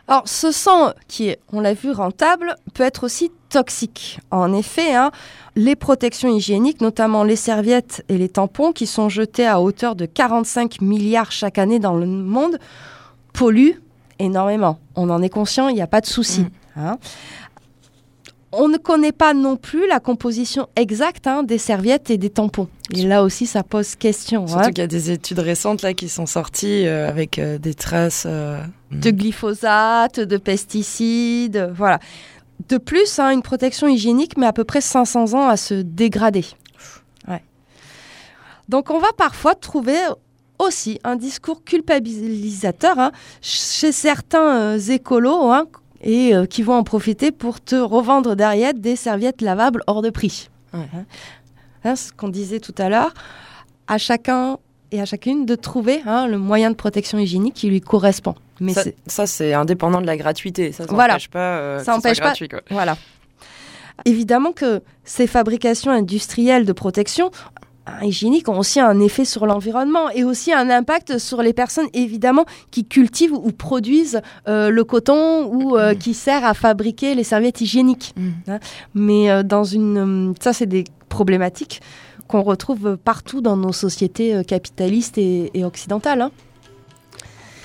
[0.09, 4.19] Alors, ce sang qui est, on l'a vu, rentable, peut être aussi toxique.
[4.31, 5.11] En effet, hein,
[5.57, 10.07] les protections hygiéniques, notamment les serviettes et les tampons, qui sont jetés à hauteur de
[10.07, 12.59] 45 milliards chaque année dans le monde,
[13.33, 13.81] polluent
[14.19, 14.79] énormément.
[14.97, 16.47] On en est conscient, il n'y a pas de souci.
[16.77, 16.99] hein.
[18.55, 22.69] On ne connaît pas non plus la composition exacte hein, des serviettes et des tampons.
[22.95, 24.47] Et là aussi, ça pose question.
[24.47, 27.73] Surtout qu'il y a des études récentes là qui sont sorties euh, avec euh, des
[27.73, 28.25] traces.
[28.27, 28.59] euh,
[28.91, 31.99] de glyphosate, de pesticides, voilà.
[32.69, 36.45] De plus, hein, une protection hygiénique met à peu près 500 ans à se dégrader.
[37.29, 37.43] Ouais.
[38.69, 39.99] Donc on va parfois trouver
[40.59, 45.67] aussi un discours culpabilisateur hein, chez certains euh, écolos hein,
[46.03, 50.11] et euh, qui vont en profiter pour te revendre derrière des serviettes lavables hors de
[50.11, 50.49] prix.
[50.73, 50.89] Ouais.
[51.85, 51.97] Hein.
[51.97, 53.13] Ce qu'on disait tout à l'heure,
[53.89, 54.59] à chacun
[54.93, 58.35] et à chacune de trouver le moyen de protection hygiénique qui lui correspond.
[58.63, 60.73] Mais ça, c'est- ça, c'est indépendant de la gratuité.
[60.73, 61.15] Ça, ça Voilà.
[61.15, 61.39] n'empêche pas.
[61.59, 62.61] euh, Ça que ce soit empêche pas- gratuit, quoi.
[62.71, 62.97] Voilà.
[64.05, 67.31] Évidemment que ces fabrications industrielles de protection
[67.87, 71.89] hein, hygiénique ont aussi un effet sur l'environnement et aussi un impact sur les personnes
[71.93, 77.25] évidemment qui cultivent ou produisent euh, le coton ou euh, qui sert à fabriquer les
[77.25, 78.15] serviettes hygiéniques.
[78.17, 78.53] Mm.
[78.95, 81.81] Mais euh, dans une, euh, ça c'est des problématiques
[82.29, 86.23] qu'on retrouve partout dans nos sociétés euh, capitalistes et, et occidentales.
[86.23, 86.31] hein.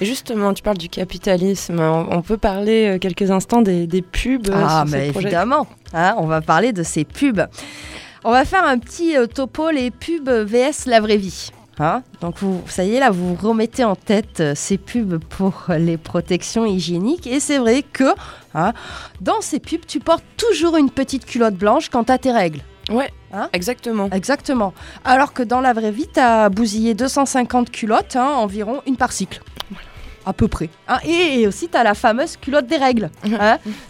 [0.02, 1.80] Justement, tu parles du capitalisme.
[1.80, 4.48] On, peut parler euh, quelques instants des, des pubs.
[4.50, 5.68] euh, Ah, sur mais évidemment.
[5.94, 7.42] Hein, on va parler de ces pubs.
[8.24, 11.50] On va faire un petit euh, topo, les pubs VS la vraie vie.
[11.80, 15.66] Hein Donc, vous, ça y est, là, vous remettez en tête euh, ces pubs pour
[15.78, 17.28] les protections hygiéniques.
[17.28, 18.14] Et c'est vrai que
[18.56, 18.74] hein,
[19.22, 22.62] dans ces pubs, tu portes toujours une petite culotte blanche quand tu as tes règles.
[22.90, 24.10] Ouais, Hein exactement.
[24.12, 24.74] Exactement.
[25.04, 29.12] Alors que dans la vraie vie, tu as bousillé 250 culottes, hein, environ une par
[29.12, 29.42] cycle.
[30.26, 30.70] À peu près.
[30.88, 33.10] Hein, et, et aussi, tu as la fameuse culotte des règles.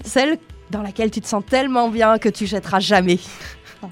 [0.04, 0.38] celle
[0.70, 3.20] dans laquelle tu te sens tellement bien que tu jetteras jamais.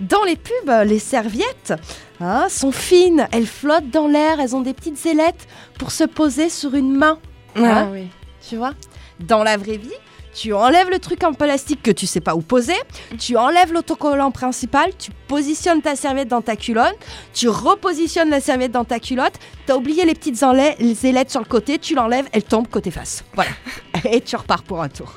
[0.00, 1.74] Dans les pubs, les serviettes
[2.20, 5.46] hein, sont fines, elles flottent dans l'air, elles ont des petites ailettes
[5.78, 7.18] pour se poser sur une main,
[7.56, 8.08] Ah, Hein oui.
[8.48, 8.72] tu vois?
[9.20, 9.92] Dans la vraie vie,
[10.34, 12.76] tu enlèves le truc en plastique que tu sais pas où poser,
[13.18, 16.96] tu enlèves l'autocollant principal, tu positionnes ta serviette dans ta culotte,
[17.34, 19.34] tu repositionnes la serviette dans ta culotte,
[19.66, 20.42] t'as oublié les petites
[20.78, 23.24] les ailettes sur le côté, tu l'enlèves, elle tombe côté face.
[23.34, 23.50] Voilà.
[24.04, 25.12] Et tu repars pour un tour.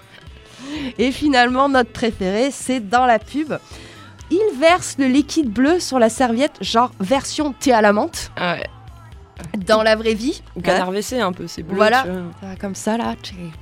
[0.98, 3.58] Et finalement, notre préféré, c'est dans la pub.
[4.32, 8.32] Il verse le liquide bleu sur la serviette, genre version thé à la menthe.
[8.36, 8.66] Ah ouais.
[9.68, 11.76] Dans la vraie vie, Ou canard WC un peu, c'est bleu.
[11.76, 12.06] Voilà.
[12.60, 13.16] comme ça là,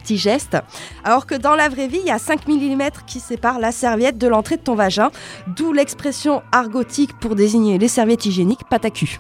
[0.04, 0.58] petit geste.
[1.04, 4.18] Alors que dans la vraie vie, il y a 5 mm qui séparent la serviette
[4.18, 5.10] de l'entrée de ton vagin,
[5.48, 9.20] d'où l'expression argotique pour désigner les serviettes hygiéniques pâte à cul.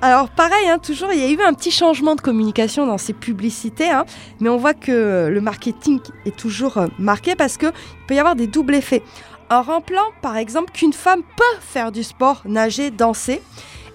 [0.00, 3.12] Alors pareil, hein, toujours, il y a eu un petit changement de communication dans ces
[3.12, 4.04] publicités, hein,
[4.38, 7.72] mais on voit que le marketing est toujours euh, marqué parce qu'il
[8.06, 9.02] peut y avoir des doubles effets.
[9.50, 13.42] En rappelant, par exemple, qu'une femme peut faire du sport, nager, danser,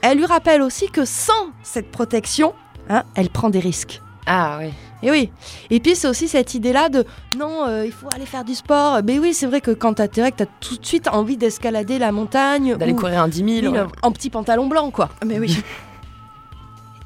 [0.04, 2.54] elle lui rappelle aussi que sans cette protection,
[2.90, 4.02] hein, elle prend des risques.
[4.28, 4.70] Ah oui.
[5.02, 5.32] Et oui.
[5.70, 7.06] Et puis c'est aussi cette idée-là de
[7.38, 9.00] non, euh, il faut aller faire du sport.
[9.04, 12.00] Mais oui, c'est vrai que quand t'as tes règles, t'as tout de suite envie d'escalader
[12.00, 12.76] la montagne.
[12.78, 13.74] D'aller ou- courir un 10 000.
[13.74, 13.86] oui, ouais.
[14.02, 15.10] en petit pantalon blanc, quoi.
[15.26, 15.58] Mais oui.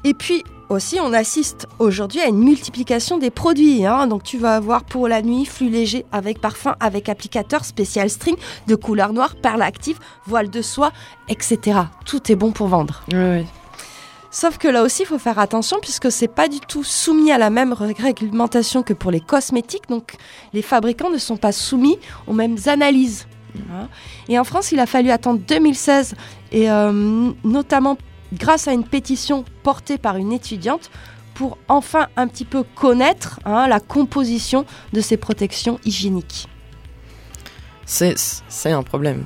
[0.04, 3.86] Et puis aussi, on assiste aujourd'hui à une multiplication des produits.
[3.86, 4.06] hein.
[4.06, 8.36] Donc tu vas avoir pour la nuit flux léger avec parfum, avec applicateur spécial string
[8.66, 10.92] de couleur noire, perles actives, voile de soie,
[11.28, 11.80] etc.
[12.04, 13.02] Tout est bon pour vendre.
[13.12, 13.46] Ouais.
[14.30, 17.38] Sauf que là aussi, il faut faire attention puisque c'est pas du tout soumis à
[17.38, 19.88] la même réglementation que pour les cosmétiques.
[19.88, 20.16] Donc,
[20.52, 23.26] les fabricants ne sont pas soumis aux mêmes analyses.
[23.72, 23.88] Hein.
[24.28, 26.14] Et en France, il a fallu attendre 2016
[26.52, 27.96] et euh, notamment
[28.32, 30.90] grâce à une pétition portée par une étudiante
[31.34, 36.48] pour enfin un petit peu connaître hein, la composition de ces protections hygiéniques.
[37.86, 39.24] C'est un problème.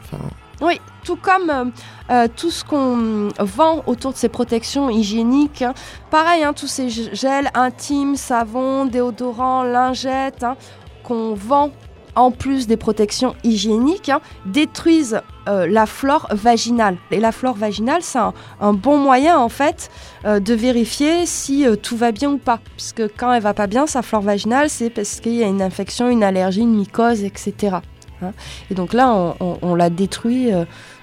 [0.61, 1.65] Oui, tout comme euh,
[2.11, 5.63] euh, tout ce qu'on vend autour de ces protections hygiéniques.
[5.63, 5.75] hein.
[6.11, 10.57] Pareil, hein, tous ces gels intimes, savons, déodorants, lingettes hein,
[11.03, 11.73] qu'on vend
[12.15, 16.97] en plus des protections hygiéniques hein, détruisent euh, la flore vaginale.
[17.11, 19.91] Et la flore vaginale, c'est un, bon moyen en fait
[20.25, 22.61] euh, de vérifier si euh, tout va bien ou pas.
[22.77, 25.63] Puisque quand elle va pas bien, sa flore vaginale, c'est parce qu'il y a une
[25.63, 27.77] infection, une allergie, une mycose, etc.
[28.23, 28.33] hein.
[28.71, 30.51] Et donc là, on, la détruit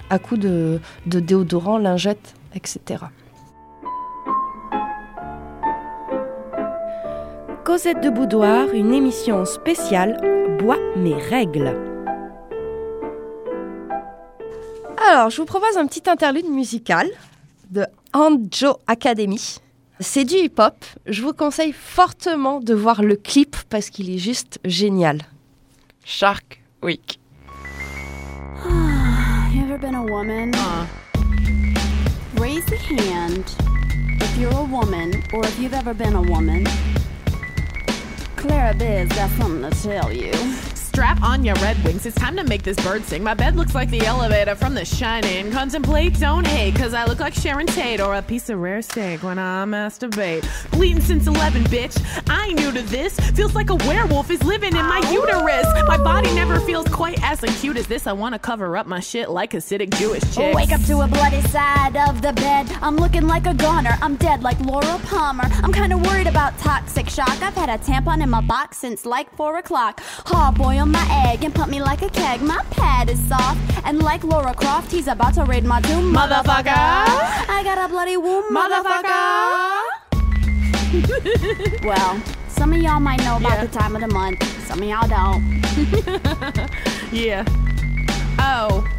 [0.10, 3.06] à coup de, de déodorant, lingettes, etc.
[7.70, 11.78] Cosette de Boudoir, une émission spéciale Bois mes règles.
[15.08, 17.08] Alors, je vous propose un petit interlude musical
[17.70, 19.60] de Anjo Academy.
[20.00, 20.84] C'est du hip-hop.
[21.06, 25.20] Je vous conseille fortement de voir le clip parce qu'il est juste génial.
[26.04, 27.20] Shark Week.
[29.54, 30.54] You ever been a woman?
[32.40, 33.46] Raise the hand
[34.22, 36.64] if you're a woman or if you've ever been a woman.
[38.40, 40.32] Clara Biz got something to tell you.
[40.90, 43.24] Strap on your red wings, it's time to make this bird sing.
[43.24, 45.52] My bed looks like the elevator from The Shining.
[45.52, 49.22] Contemplate, don't hate, cause I look like Sharon Tate or a piece of rare steak
[49.22, 50.44] when I masturbate.
[50.72, 51.96] Bleeding since 11, bitch.
[52.28, 53.20] I new to this.
[53.32, 55.68] Feels like a werewolf is living in my uterus.
[55.88, 58.08] My body never feels quite as acute as this.
[58.08, 60.56] I wanna cover up my shit like Hasidic Jewish chicks.
[60.56, 62.68] Wake up to a bloody side of the bed.
[62.82, 63.96] I'm looking like a goner.
[64.02, 65.46] I'm dead like Laura Palmer.
[65.64, 67.42] I'm kinda worried about toxic shock.
[67.44, 70.02] I've had a tampon in my box since like 4 o'clock.
[70.26, 72.42] Hard boil my egg and pump me like a keg.
[72.42, 73.60] My pad is soft.
[73.86, 76.14] And like Laura Croft, he's about to raid my tomb.
[76.14, 76.68] Motherfucker.
[76.68, 79.84] I got a bloody womb, Motherfucker.
[81.84, 83.66] well, some of y'all might know about Yeah.
[83.66, 84.44] the time of the month.
[84.68, 85.44] Some of y'all don't.
[87.12, 87.44] Yeah.
[88.38, 88.86] Oh,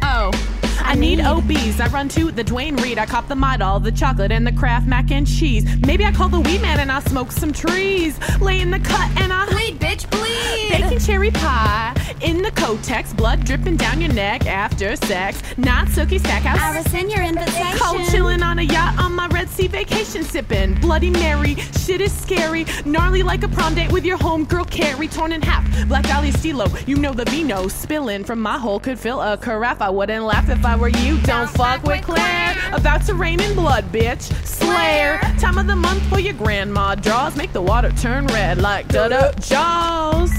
[0.91, 1.79] I need OBs.
[1.79, 2.97] I run to the Dwayne Reed.
[2.97, 5.63] I cop the Midol, the chocolate, and the Kraft mac and cheese.
[5.85, 8.19] Maybe I call the weed man and I smoke some trees.
[8.41, 10.69] Lay in the cut and I Bleed, bitch, bleed!
[10.71, 13.15] bacon cherry pie in the Kotex.
[13.15, 15.41] Blood dripping down your neck after sex.
[15.57, 16.85] Not Sookie I Stackhouse.
[16.85, 17.77] rescind your invitation.
[17.77, 20.79] Cold chillin' on a yacht on my Red Sea vacation sippin'.
[20.81, 22.65] Bloody Mary, shit is scary.
[22.85, 25.07] Gnarly like a prom date with your homegirl Carrie.
[25.07, 26.67] Torn in half, black Dolly Stilo.
[26.85, 29.81] You know the vino spillin' from my hole could fill a carafe.
[29.81, 31.21] I wouldn't laugh if I were you.
[31.21, 32.57] Don't fuck with Claire.
[32.73, 34.23] About to rain in blood, bitch.
[34.43, 35.19] Slayer.
[35.39, 37.37] Time of the month for your grandma draws.
[37.37, 40.31] Make the water turn red like da da jaws.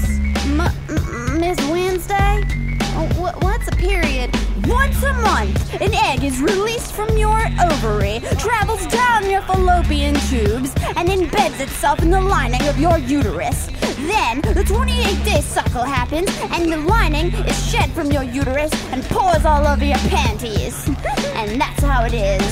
[1.39, 2.72] Miss Wednesday?
[2.95, 4.29] Oh, wh- what's a period?
[4.67, 10.73] Once a month, an egg is released from your ovary, travels down your fallopian tubes,
[10.95, 13.67] and embeds itself in the lining of your uterus.
[13.97, 19.03] Then, the 28 day cycle happens, and the lining is shed from your uterus and
[19.05, 20.87] pours all over your panties.
[21.35, 22.43] and that's how it is.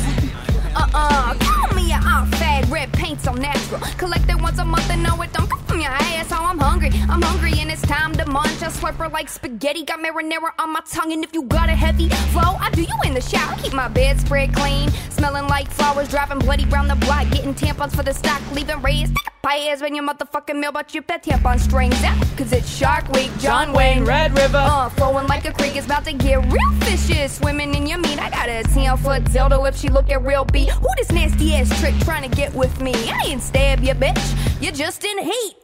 [0.75, 3.81] Uh-uh, call me an off fag, red paint so natural.
[3.97, 5.49] Collect it once a month and know it don't
[5.81, 6.29] from your ass.
[6.29, 8.61] So I'm hungry, I'm hungry and it's time to munch.
[8.61, 11.11] I slurp her like spaghetti, got marinara on my tongue.
[11.13, 13.55] And if you got a heavy flow, I do you in the shower.
[13.57, 18.03] Keep my bedspread clean, smelling like flowers, driving bloody round the block, getting tampons for
[18.03, 19.15] the stock, leaving raised.
[19.41, 22.17] Pies when your motherfucking mail, but you bet tampon strings out.
[22.37, 24.57] Cause it's Shark Week, John Wayne, Red River.
[24.57, 27.27] uh, flowing like a creek is about to get real fishy.
[27.27, 28.19] Swimming in your meat.
[28.19, 30.69] I got a 10 foot dildo if she looking real beat.
[30.69, 32.93] Who this nasty ass trick trying to get with me?
[32.93, 34.61] I ain't stab you, bitch.
[34.61, 35.55] You're just in heat.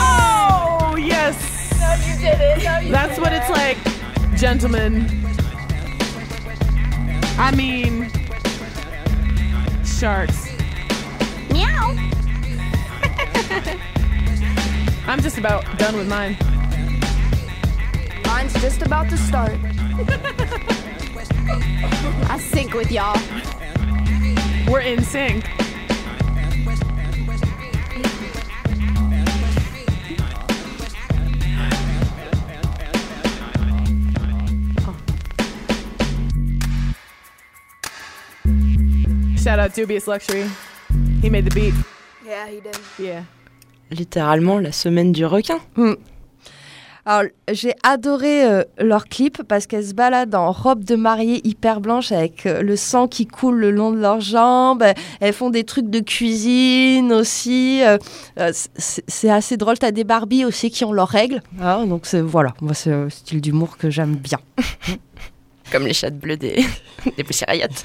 [0.00, 1.36] Oh, yes.
[1.80, 2.92] No, you didn't.
[2.92, 3.78] That's what it's like,
[4.36, 5.06] gentlemen.
[7.38, 8.10] I mean,
[9.84, 10.48] sharks.
[11.50, 11.94] Meow.
[15.06, 16.36] I'm just about done with mine.
[18.26, 19.56] Mine's just about to start.
[22.30, 23.18] I sync with y'all.
[24.70, 25.48] We're in sync.
[39.48, 40.44] Shout out Dubious Luxury.
[41.22, 41.72] He made the beat.
[42.22, 42.76] Yeah, he did.
[42.98, 43.22] Yeah.
[43.90, 45.58] Littéralement la semaine du requin.
[47.06, 51.80] Alors, j'ai adoré euh, leur clip parce qu'elles se baladent en robe de mariée hyper
[51.80, 54.84] blanche avec euh, le sang qui coule le long de leurs jambes.
[55.20, 57.80] Elles font des trucs de cuisine aussi.
[57.82, 57.96] euh,
[58.52, 59.78] c'est assez drôle.
[59.78, 61.40] T'as des Barbies aussi qui ont leurs règles.
[61.58, 64.40] hein, donc voilà, moi c'est un style d'humour que j'aime bien.
[65.70, 66.64] Comme les chats bleus des,
[67.16, 67.84] des poussiéraillottes.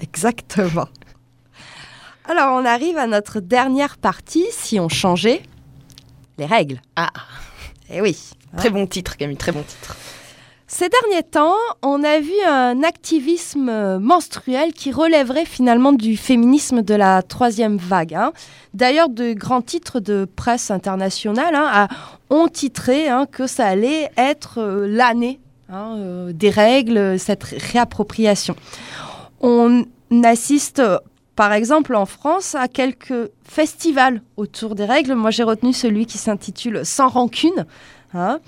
[0.00, 0.88] Exactement.
[2.28, 4.46] Alors on arrive à notre dernière partie.
[4.50, 5.42] Si on changeait
[6.38, 6.80] les règles.
[6.96, 7.10] Ah,
[7.90, 8.18] Eh oui.
[8.56, 9.96] très bon titre, Camille, très bon titre.
[10.66, 16.94] Ces derniers temps, on a vu un activisme menstruel qui relèverait finalement du féminisme de
[16.94, 18.14] la troisième vague.
[18.14, 18.32] hein.
[18.72, 21.86] D'ailleurs, de grands titres de presse internationale hein,
[22.30, 25.38] ont titré hein, que ça allait être euh, l'année
[25.74, 28.54] hein, euh, des règles, cette réappropriation.
[29.40, 29.84] On
[30.24, 30.98] assiste, euh,
[31.36, 35.14] par exemple, en France, à quelques festivals autour des règles.
[35.14, 37.66] Moi, j'ai retenu celui qui s'intitule Sans rancune.
[38.14, 38.38] hein.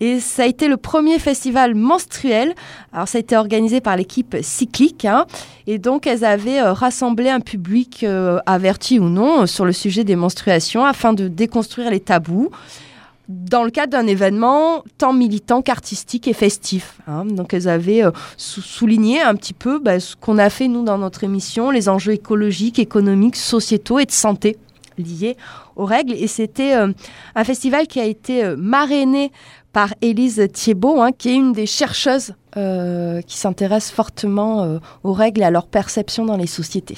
[0.00, 2.54] Et ça a été le premier festival menstruel.
[2.92, 5.06] Alors, ça a été organisé par l'équipe cyclique.
[5.06, 5.24] hein.
[5.66, 8.04] Et donc, elles avaient euh, rassemblé un public
[8.44, 12.50] averti ou non sur le sujet des menstruations afin de déconstruire les tabous.
[13.28, 16.98] Dans le cadre d'un événement tant militant qu'artistique et festif.
[17.08, 17.24] hein.
[17.24, 20.84] Donc elles avaient euh, sou- souligné un petit peu bah, ce qu'on a fait nous
[20.84, 24.56] dans notre émission, les enjeux écologiques, économiques, sociétaux et de santé
[24.96, 25.36] liés
[25.74, 26.12] aux règles.
[26.14, 26.92] Et c'était euh,
[27.34, 29.32] un festival qui a été euh, marrainé
[29.72, 32.34] par Élise Thiebaud, hein, qui est une des chercheuses
[33.26, 36.96] qui s'intéresse fortement aux règles et à leur perception dans les sociétés.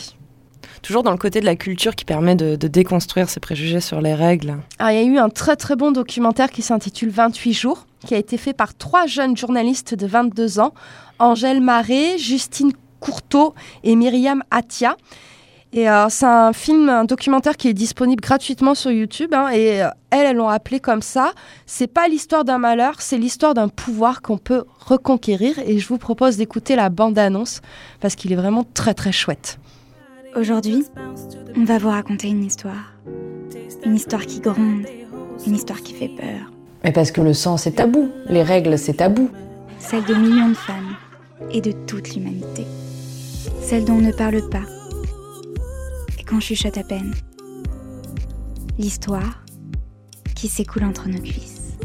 [0.82, 4.14] Toujours dans le côté de la culture qui permet de, déconstruire ces préjugés sur les
[4.14, 4.56] règles.
[4.78, 8.14] Alors, il y a eu un très très bon documentaire qui s'intitule 28 jours, qui
[8.14, 10.72] a été fait par trois jeunes journalistes de 22 ans,
[11.18, 13.54] Angèle Marais, Justine Courteau
[13.84, 14.96] et Myriam Atia.
[15.72, 19.34] Et euh, c'est un film, un documentaire qui est disponible gratuitement sur YouTube.
[19.34, 21.32] hein, et euh, elles, elles l'ont appelé comme ça.
[21.66, 25.58] C'est pas l'histoire d'un malheur, c'est l'histoire d'un pouvoir qu'on peut reconquérir.
[25.58, 27.60] Et je vous propose d'écouter la bande-annonce
[28.00, 29.58] parce qu'il est vraiment très très chouette.
[30.36, 30.84] Aujourd'hui,
[31.56, 32.92] on va vous raconter une histoire.
[33.84, 34.86] Une histoire qui gronde,
[35.46, 36.52] une histoire qui fait peur.
[36.84, 38.10] Mais parce que le sang, c'est tabou.
[38.26, 39.30] Les règles, c'est tabou.
[39.78, 40.96] Celle de millions de femmes
[41.50, 42.66] et de toute l'humanité.
[43.62, 44.62] Celle dont on ne parle pas
[46.18, 47.14] et qu'on chuchote à peine.
[48.78, 49.42] L'histoire
[50.34, 51.76] qui s'écoule entre nos cuisses.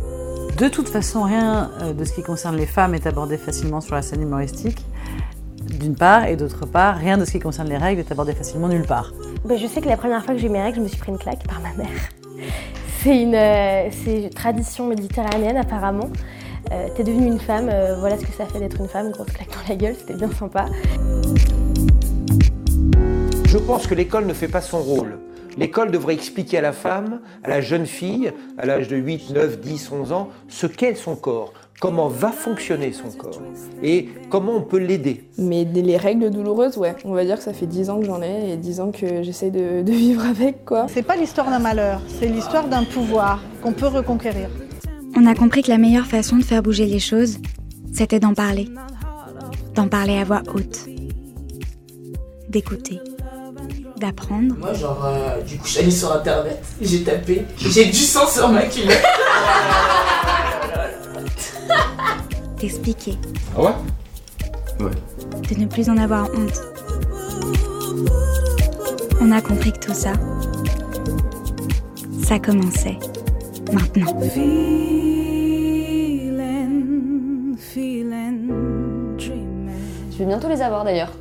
[0.58, 3.96] De toute façon, rien euh, de ce qui concerne les femmes est abordé facilement sur
[3.96, 4.86] la scène humoristique,
[5.70, 8.68] d'une part, et d'autre part, rien de ce qui concerne les règles est abordé facilement
[8.68, 9.14] nulle part.
[9.46, 10.98] Ben, je sais que la première fois que j'ai eu mes règles, je me suis
[10.98, 12.10] pris une claque par ma mère.
[13.04, 16.10] C'est une, euh, c'est une tradition méditerranéenne apparemment.
[16.72, 19.28] Euh, T'es devenue une femme, euh, voilà ce que ça fait d'être une femme, grosse
[19.28, 20.68] claque dans la gueule, c'était bien sympa.
[23.46, 25.20] Je pense que l'école ne fait pas son rôle.
[25.58, 29.60] L'école devrait expliquer à la femme, à la jeune fille, à l'âge de 8, 9,
[29.60, 33.42] 10, 11 ans, ce qu'est son corps, comment va fonctionner son corps
[33.84, 35.26] et comment on peut l'aider.
[35.38, 36.96] Mais les règles douloureuses, ouais.
[37.06, 39.22] On va dire que ça fait 10 ans que j'en ai et 10 ans que
[39.22, 40.88] j'essaie de, de vivre avec, quoi.
[40.90, 44.50] C'est pas l'histoire d'un malheur, c'est l'histoire d'un pouvoir qu'on peut reconquérir.
[45.16, 47.38] On a compris que la meilleure façon de faire bouger les choses,
[47.94, 48.70] c'était d'en parler.
[49.76, 50.88] D'en parler à voix haute.
[52.50, 53.00] D'écouter.
[54.04, 54.54] D'apprendre.
[54.58, 58.28] Moi, genre, euh, du coup, je suis allée sur internet, j'ai tapé, j'ai du sang
[58.28, 58.98] sur ma culotte.
[62.60, 63.18] D'expliquer.
[63.56, 63.72] Ah ouais?
[64.82, 64.92] Ouais.
[65.50, 66.62] De ne plus en avoir honte.
[69.22, 70.12] On a compris que tout ça,
[72.26, 73.00] ça commençait
[73.72, 74.20] maintenant.
[80.12, 81.14] Je vais bientôt les avoir d'ailleurs.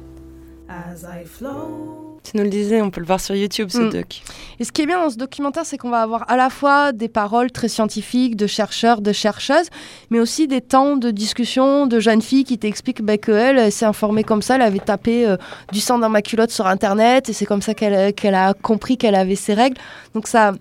[2.25, 3.91] Tu nous le disais, on peut le voir sur YouTube ce Mm.
[3.91, 4.23] doc.
[4.61, 6.93] Et ce qui est bien dans ce documentaire, c'est qu'on va avoir à la fois
[6.93, 9.69] des paroles très scientifiques de chercheurs, de chercheuses,
[10.11, 13.87] mais aussi des temps de discussion de jeunes filles qui t'expliquent bah, qu'elle elle s'est
[13.87, 15.37] informée comme ça, elle avait tapé euh,
[15.73, 18.97] du sang dans ma culotte sur Internet, et c'est comme ça qu'elle qu'elle a compris
[18.97, 19.77] qu'elle avait ses règles.
[20.15, 20.53] Donc ça,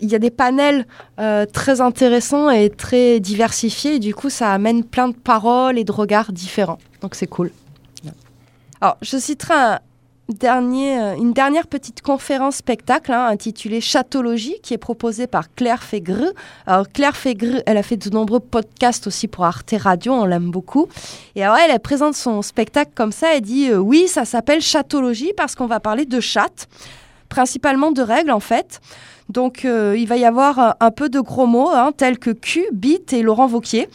[0.00, 0.86] il y a des panels
[1.20, 5.84] euh, très intéressants et très diversifiés, et du coup ça amène plein de paroles et
[5.84, 6.78] de regards différents.
[7.00, 7.52] Donc c'est cool.
[8.80, 9.78] Alors, je citerai un,
[10.28, 15.82] dernier, euh, une dernière petite conférence spectacle hein, intitulée Chatologie qui est proposée par Claire
[15.82, 16.32] Fégreux.
[16.92, 20.88] Claire Fégreux, elle a fait de nombreux podcasts aussi pour Arte Radio, on l'aime beaucoup.
[21.34, 25.32] Et alors elle, présente son spectacle comme ça, elle dit euh, oui, ça s'appelle Chatologie
[25.36, 26.68] parce qu'on va parler de chatte,
[27.28, 28.80] principalement de règles en fait.
[29.28, 32.30] Donc euh, il va y avoir un, un peu de gros mots hein, tels que
[32.30, 33.88] cul, bite et Laurent Vauquier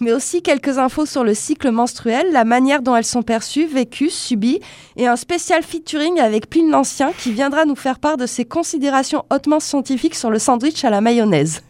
[0.00, 4.10] mais aussi quelques infos sur le cycle menstruel, la manière dont elles sont perçues, vécues,
[4.10, 4.60] subies,
[4.96, 9.24] et un spécial featuring avec Pline l'Ancien qui viendra nous faire part de ses considérations
[9.30, 11.62] hautement scientifiques sur le sandwich à la mayonnaise.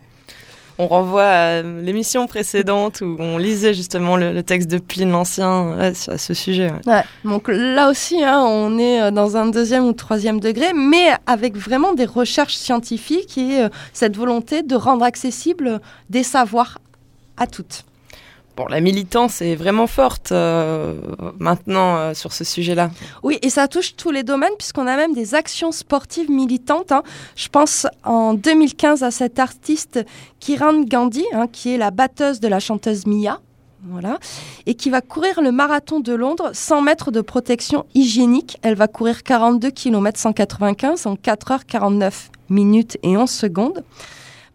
[0.82, 5.76] On renvoie à l'émission précédente où on lisait justement le, le texte de Pline l'Ancien
[5.76, 6.70] ouais, à ce sujet.
[6.70, 6.92] ouais.
[6.94, 11.10] Ouais, donc là aussi, hein, on est euh, dans un deuxième ou troisième degré, mais
[11.26, 16.78] avec vraiment des recherches scientifiques et euh, cette volonté de rendre accessible des savoirs
[17.36, 17.84] à toutes.
[18.56, 20.94] Bon, la militance est vraiment forte euh,
[21.38, 22.90] maintenant euh, sur ce sujet-là.
[23.22, 26.92] Oui, et ça touche tous les domaines puisqu'on a même des actions sportives militantes.
[26.92, 27.02] hein.
[27.36, 30.04] Je pense en 2015 à cette artiste
[30.40, 33.40] Kiran Gandhi, hein, qui est la batteuse de la chanteuse Mia.
[33.88, 34.18] Voilà.
[34.66, 38.58] Et qui va courir le marathon de Londres sans mètres de protection hygiénique.
[38.60, 42.12] Elle va courir 42 km 195 en 4h49
[42.50, 43.82] minutes et 11 secondes.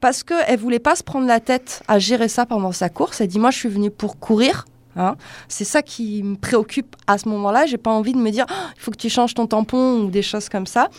[0.05, 3.21] Parce qu'elle voulait pas se prendre la tête à gérer ça pendant sa course.
[3.21, 4.65] Elle dit Moi, je suis venue pour courir.
[4.95, 5.15] Hein.
[5.47, 7.65] C'est ça qui me préoccupe à ce moment-là.
[7.65, 10.11] J'ai pas envie de me dire Ah, il faut que tu changes ton tampon ou
[10.11, 10.89] des choses comme ça.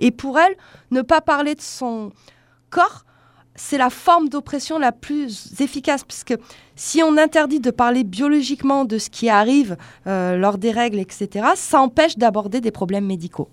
[0.00, 0.56] Et pour elle,
[0.90, 2.10] ne pas parler de son
[2.68, 3.04] corps,
[3.54, 6.34] c'est la forme d'oppression la plus efficace, puisque
[6.74, 9.76] si on interdit de parler biologiquement de ce qui arrive
[10.08, 13.48] euh, lors des règles, etc., ça empêche d'aborder des problèmes médicaux.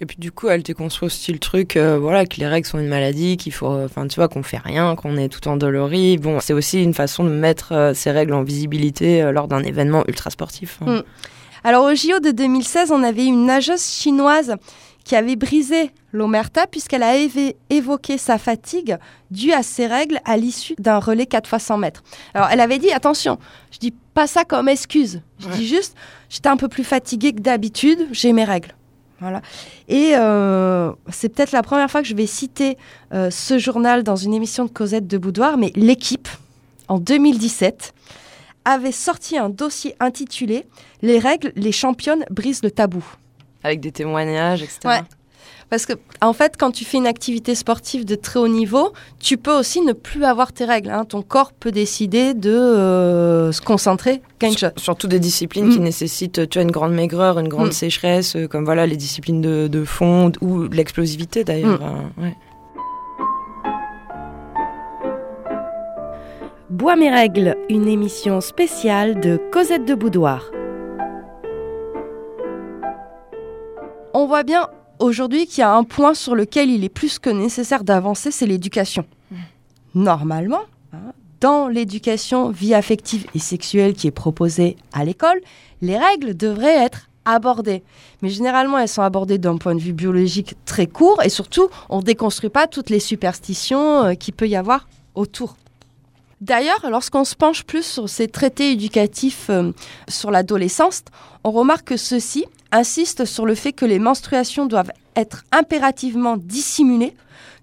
[0.00, 2.66] Et puis du coup, elle te construit aussi le truc, euh, voilà, que les règles
[2.66, 5.48] sont une maladie, qu'il faut, euh, enfin, tu vois, qu'on fait rien, qu'on est tout
[5.48, 6.18] endolori.
[6.18, 9.62] Bon, c'est aussi une façon de mettre euh, ces règles en visibilité euh, lors d'un
[9.62, 10.78] événement ultra sportif.
[10.86, 10.98] hein.
[10.98, 11.02] Mm.
[11.64, 14.54] Alors au JO de 2016, on avait une nageuse chinoise
[15.04, 17.14] qui avait brisé l'omerta puisqu'elle a
[17.70, 18.96] évoqué sa fatigue
[19.30, 22.02] due à ses règles à l'issue d'un relais 4 fois 100 mètres.
[22.34, 23.38] Alors elle avait dit attention,
[23.72, 25.96] je dis pas ça comme excuse, je dis juste
[26.28, 28.74] j'étais un peu plus fatiguée que d'habitude, j'ai mes règles.
[29.20, 29.42] Voilà.
[29.88, 32.78] Et euh, c'est peut-être la première fois que je vais citer
[33.12, 36.28] euh, ce journal dans une émission de Cosette de Boudoir, mais l'équipe,
[36.86, 37.94] en 2017,
[38.64, 40.66] avait sorti un dossier intitulé
[41.02, 43.04] Les règles, les championnes brisent le tabou.
[43.64, 44.80] Avec des témoignages, etc.
[44.84, 45.00] Ouais.
[45.70, 45.92] Parce que,
[46.22, 49.82] en fait, quand tu fais une activité sportive de très haut niveau, tu peux aussi
[49.82, 50.88] ne plus avoir tes règles.
[50.90, 51.04] hein.
[51.04, 54.70] Ton corps peut décider de euh, se concentrer quelque chose.
[54.76, 57.72] Surtout des disciplines qui nécessitent, tu vois, une grande maigreur, une grande Mm.
[57.72, 61.80] sécheresse, euh, comme voilà les disciplines de, de fond ou de l'explosivité d'ailleurs.
[62.16, 62.22] Mm.
[62.22, 62.36] ouais.
[66.70, 70.50] Bois mes règles, une émission spéciale de Cosette de Boudoir.
[74.14, 74.68] On voit bien
[75.00, 78.46] aujourd'hui qu'il y a un point sur lequel il est plus que nécessaire d'avancer, c'est
[78.46, 79.04] l'éducation.
[79.94, 85.40] Normalement, hein, dans l'éducation vie affective et sexuelle qui est proposée à l'école,
[85.80, 87.82] les règles devraient être abordées.
[88.22, 91.98] Mais généralement, elles sont abordées d'un point de vue biologique très court et surtout, on
[91.98, 95.56] ne déconstruit pas toutes les superstitions euh, qu'il peut y avoir autour.
[96.40, 99.72] D'ailleurs, lorsqu'on se penche plus sur ces traités éducatifs euh,
[100.08, 101.02] sur l'adolescence,
[101.42, 107.14] on remarque que ceux-ci insistent sur le fait que les menstruations doivent être impérativement dissimulées,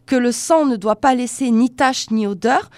[0.05, 2.69] que le sang ne doit pas laisser ni tache ni odeur.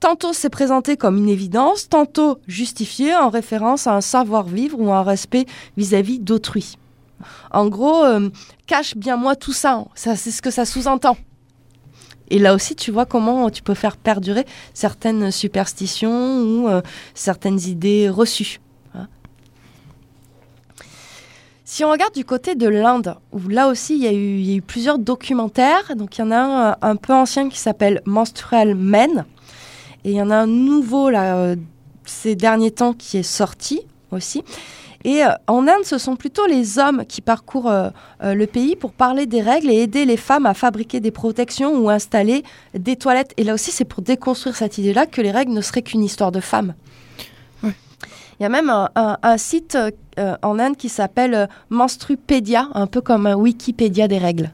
[0.00, 5.02] Tantôt c'est présenté comme une évidence, tantôt justifié en référence à un savoir-vivre ou un
[5.02, 5.46] respect
[5.76, 6.76] vis-à-vis d'autrui.
[7.52, 8.30] En gros, euh,
[8.66, 11.16] cache bien moi tout ça, ça c'est ce que ça sous-entend.
[12.32, 16.80] Et là aussi, tu vois comment tu peux faire perdurer certaines superstitions ou euh,
[17.12, 18.58] certaines idées reçues.
[18.94, 19.06] hein.
[21.66, 24.98] Si on regarde du côté de l'Inde, où là aussi il y, a eu, plusieurs
[24.98, 29.26] documentaires, donc il y en a un euh, un peu ancien qui s'appelle Menstrual Men,
[30.04, 31.56] et il y en a un nouveau là, euh,
[32.06, 34.42] ces derniers temps qui est sorti aussi.
[35.04, 37.90] Et euh, en Inde, ce sont plutôt les hommes qui parcourent euh,
[38.22, 41.76] euh, le pays pour parler des règles et aider les femmes à fabriquer des protections
[41.76, 42.44] ou installer
[42.74, 43.32] des toilettes.
[43.36, 46.30] Et là aussi, c'est pour déconstruire cette idée-là que les règles ne seraient qu'une histoire
[46.32, 46.74] de femmes.
[47.64, 49.76] Il y a même un, un- un site
[50.18, 54.50] euh, en Inde qui s'appelle euh, Menstrupédia, un peu comme un Wikipédia des règles.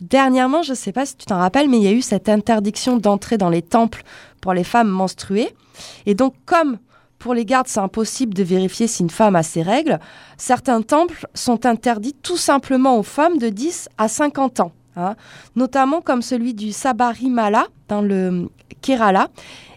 [0.00, 2.28] Dernièrement, je ne sais pas si tu t'en rappelles, mais il y a eu cette
[2.28, 4.02] interdiction d'entrer dans les temples
[4.40, 5.54] pour les femmes menstruées.
[6.06, 6.78] Et donc, comme
[7.24, 9.98] pour les gardes, c'est impossible de vérifier si une femme a ses règles,
[10.36, 14.72] certains temples sont interdits tout simplement aux femmes de 10 à 50 ans.
[14.96, 15.16] hein.
[15.56, 18.50] notamment comme celui du Sabarimala dans le
[18.82, 19.28] Kerala.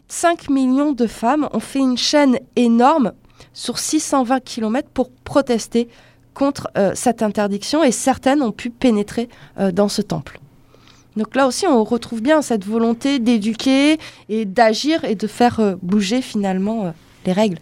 [0.10, 3.14] 5 millions de femmes ont fait une chaîne énorme
[3.54, 5.88] sur 620 km pour protester
[6.34, 10.42] contre euh, cette interdiction et certaines ont pu pénétrer euh, dans ce temple.
[11.16, 15.76] Donc là aussi, on retrouve bien cette volonté d'éduquer et d'agir et de faire euh,
[15.82, 16.94] bouger finalement
[17.28, 17.60] les règles.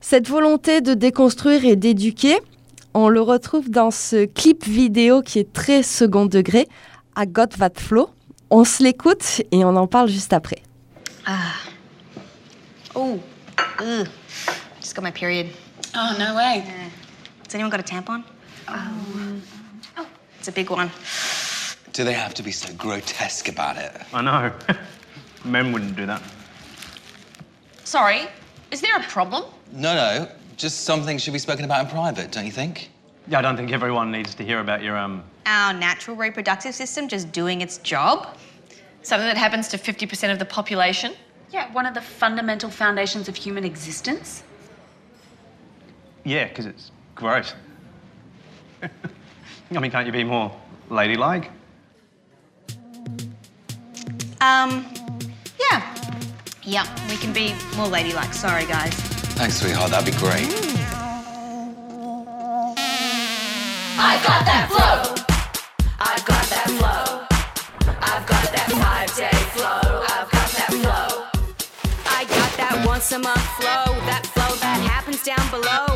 [0.00, 2.38] Cette volonté de déconstruire et d'éduquer,
[2.94, 6.68] on le retrouve dans ce clip vidéo qui est très second degré,
[7.16, 8.10] à Got That Flow.
[8.50, 10.62] On se l'écoute et on en parle juste après.
[11.26, 11.54] Ah.
[12.94, 13.18] Oh.
[13.80, 14.06] Ugh.
[14.80, 15.46] Just got my period.
[15.96, 16.62] Oh, no way.
[17.46, 18.22] Has anyone got a tampon?
[18.68, 18.74] Oh.
[20.38, 20.90] It's a big one.
[21.92, 23.90] Do they have to be so grotesque about it?
[24.12, 24.52] I know.
[25.44, 26.22] Men wouldn't do that.
[27.84, 28.28] Sorry,
[28.76, 29.42] is there a problem?
[29.72, 30.28] No, no.
[30.58, 32.90] Just something should be spoken about in private, don't you think?
[33.26, 35.24] Yeah, I don't think everyone needs to hear about your um.
[35.46, 38.36] Our natural reproductive system just doing its job?
[39.00, 41.14] Something that happens to 50% of the population?
[41.50, 44.42] Yeah, one of the fundamental foundations of human existence.
[46.24, 47.54] Yeah, because it's gross.
[48.82, 50.54] I mean, can't you be more
[50.90, 51.50] ladylike?
[54.42, 54.84] Um,
[55.70, 56.15] yeah.
[56.68, 58.34] Yeah, we can be more ladylike.
[58.34, 58.92] Sorry, guys.
[59.38, 59.92] Thanks, sweetheart.
[59.92, 60.50] That'd be great.
[63.98, 65.14] I got that flow.
[66.00, 67.22] I've got that flow.
[68.02, 70.02] I've got that five day flow.
[70.10, 71.26] I've got that flow.
[72.10, 75.95] I got that once a month flow, that flow that happens down below.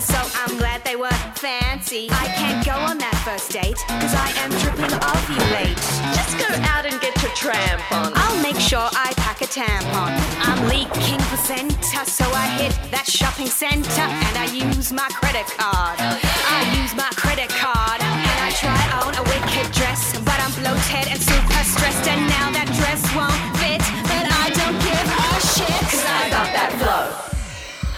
[0.00, 2.08] So I'm glad they were fancy.
[2.10, 5.80] I can't go on that first date, cause I am tripping ovulate.
[6.12, 8.12] Just go out and get your tramp on.
[8.14, 10.12] I'll make sure I pack a tampon.
[10.44, 15.96] I'm leaking placenta, so I hit that shopping center and I use my credit card.
[16.00, 21.08] I use my credit card and I try on a wicked dress, but I'm bloated
[21.08, 25.82] and super stressed, and now that dress won't fit, but I don't give a shit.
[25.88, 27.06] Cause I got that flow.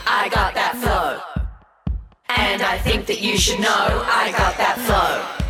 [0.07, 1.38] I got that flow.
[2.29, 5.45] And I think that you should know I got that flow.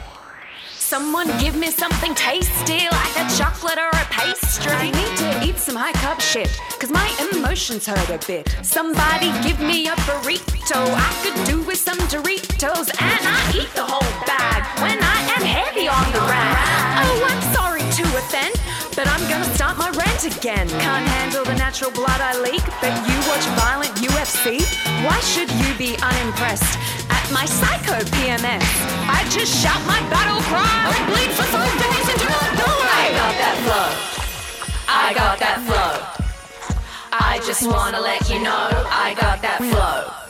[0.70, 4.72] Someone give me something tasty like a chocolate or a pastry.
[4.72, 6.48] I need to eat some high carb shit,
[6.80, 8.48] cause my emotions hurt a bit.
[8.62, 10.80] Somebody give me a burrito.
[10.80, 15.44] I could do with some Doritos, and I eat the whole bag when I am
[15.44, 17.04] heavy on the rag.
[17.04, 18.54] Oh, I'm sorry to offend,
[18.98, 20.66] but I'm gonna start my rant again.
[20.68, 24.58] Can't handle the natural blood I leak, but you watch violent UFC?
[25.06, 26.74] Why should you be unimpressed?
[27.08, 28.66] At my psycho PMS,
[29.06, 32.98] I just shout my battle cry and bleed for five days and do not die.
[32.98, 33.88] I got that flow.
[34.88, 35.94] I got that flow.
[37.12, 40.27] I just wanna let you know I got that flow.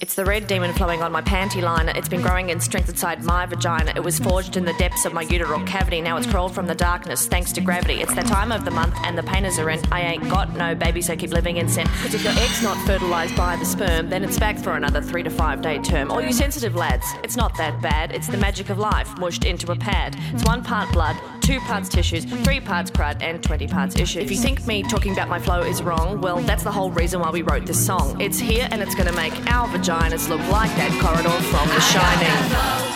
[0.00, 1.92] It's the red demon flowing on my panty liner.
[1.94, 3.92] It's been growing in strength inside my vagina.
[3.94, 6.00] It was forged in the depths of my uteral cavity.
[6.00, 8.00] Now it's crawled from the darkness thanks to gravity.
[8.00, 9.80] It's that time of the month and the painters are in.
[9.92, 11.86] I ain't got no baby, so keep living in sin.
[11.86, 15.22] Cause if your egg's not fertilized by the sperm, then it's back for another three
[15.22, 16.10] to five day term.
[16.10, 18.12] All you sensitive lads, it's not that bad.
[18.12, 20.16] It's the magic of life mushed into a pad.
[20.32, 24.20] It's one part blood, two parts tissues, three parts crud, and 20 parts issue.
[24.20, 27.20] If you think me talking about my flow is wrong, well, that's the whole reason
[27.20, 28.20] why we wrote this song.
[28.20, 32.90] It's here and it's gonna make our vaginas look like that corridor from The Shining.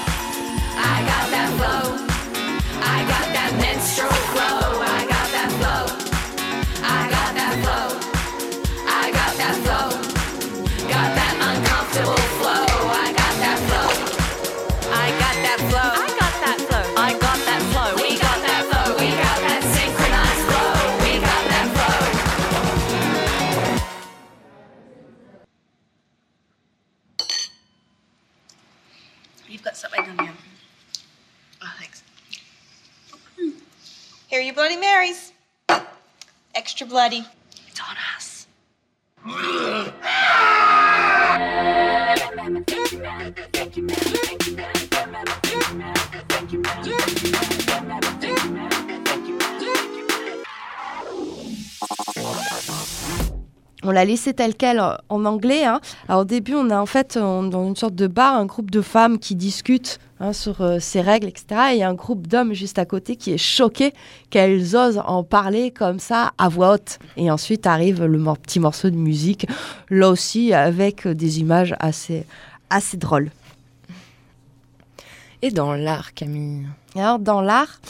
[0.77, 2.05] I got that flow.
[2.81, 4.81] I got that menstrual flow.
[4.83, 5.85] I got that flow.
[6.83, 8.04] I got that flow.
[34.65, 35.33] Bloody Marys.
[36.55, 37.23] Extra bloody.
[37.69, 38.47] It's on us.
[53.87, 55.65] On l'a laissé tel quel en anglais.
[55.65, 55.81] hein.
[56.09, 58.71] Alors au début, on a en fait on- dans une sorte de bar un groupe
[58.71, 61.47] de femmes qui discutent hein, sur euh, ces règles, etc.
[61.71, 63.93] Et il y a un groupe d'hommes juste à côté qui est choqué
[64.31, 66.99] qu'elles osent en parler comme ça à voix haute.
[67.17, 69.47] Et ensuite arrive le mor- petit morceau de musique,
[69.91, 72.25] là aussi avec euh, des images assez,
[72.71, 73.31] assez drôles.
[75.43, 76.67] Et dans l'art, Camille?
[76.97, 77.81] Alors, dans l'art,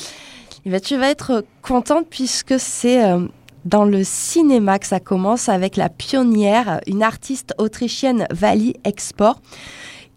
[0.67, 3.27] eh ben, tu vas être contente puisque c'est euh,
[3.65, 9.41] dans le cinéma que ça commence avec la pionnière, une artiste autrichienne Vali Export,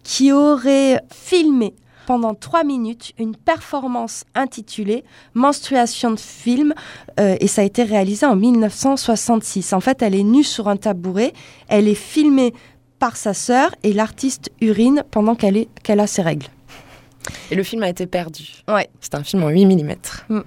[0.02, 1.74] qui aurait filmé
[2.08, 5.04] pendant trois minutes une performance intitulée
[5.34, 6.72] Menstruation de film
[7.20, 9.74] euh, et ça a été réalisé en 1966.
[9.74, 11.34] En fait, elle est nue sur un tabouret,
[11.68, 12.54] elle est filmée
[12.98, 16.46] par sa sœur et l'artiste urine pendant qu'elle a ses règles.
[17.50, 18.62] Et le film a été perdu.
[18.68, 18.88] Ouais.
[19.02, 20.42] C'est un film en 8 mm.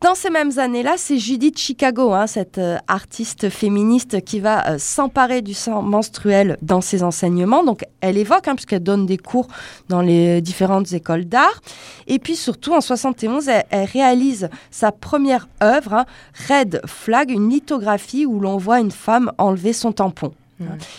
[0.00, 4.78] Dans ces mêmes années-là, c'est Judith Chicago, hein, cette euh, artiste féministe qui va euh,
[4.78, 7.64] s'emparer du sang menstruel dans ses enseignements.
[7.64, 9.48] Donc, elle évoque, hein, puisqu'elle donne des cours
[9.88, 11.60] dans les différentes écoles d'art.
[12.06, 16.04] Et puis, surtout, en 71, elle, elle réalise sa première œuvre, hein,
[16.48, 20.32] Red Flag, une lithographie où l'on voit une femme enlever son tampon.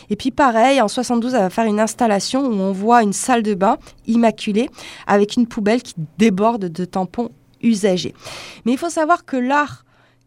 [0.09, 3.43] Et puis pareil, en 72, elle va faire une installation où on voit une salle
[3.43, 3.77] de bain
[4.07, 4.69] immaculée
[5.05, 7.29] avec une poubelle qui déborde de tampons
[7.61, 9.85] Mais il faut savoir que l'art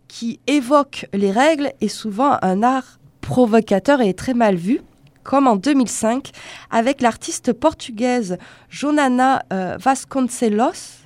[0.09, 4.81] qui évoque les règles est souvent un art provocateur et est très mal vu
[5.23, 6.33] comme en 2005
[6.71, 11.03] avec l'artiste portugaise Jonana euh, Vasconcelos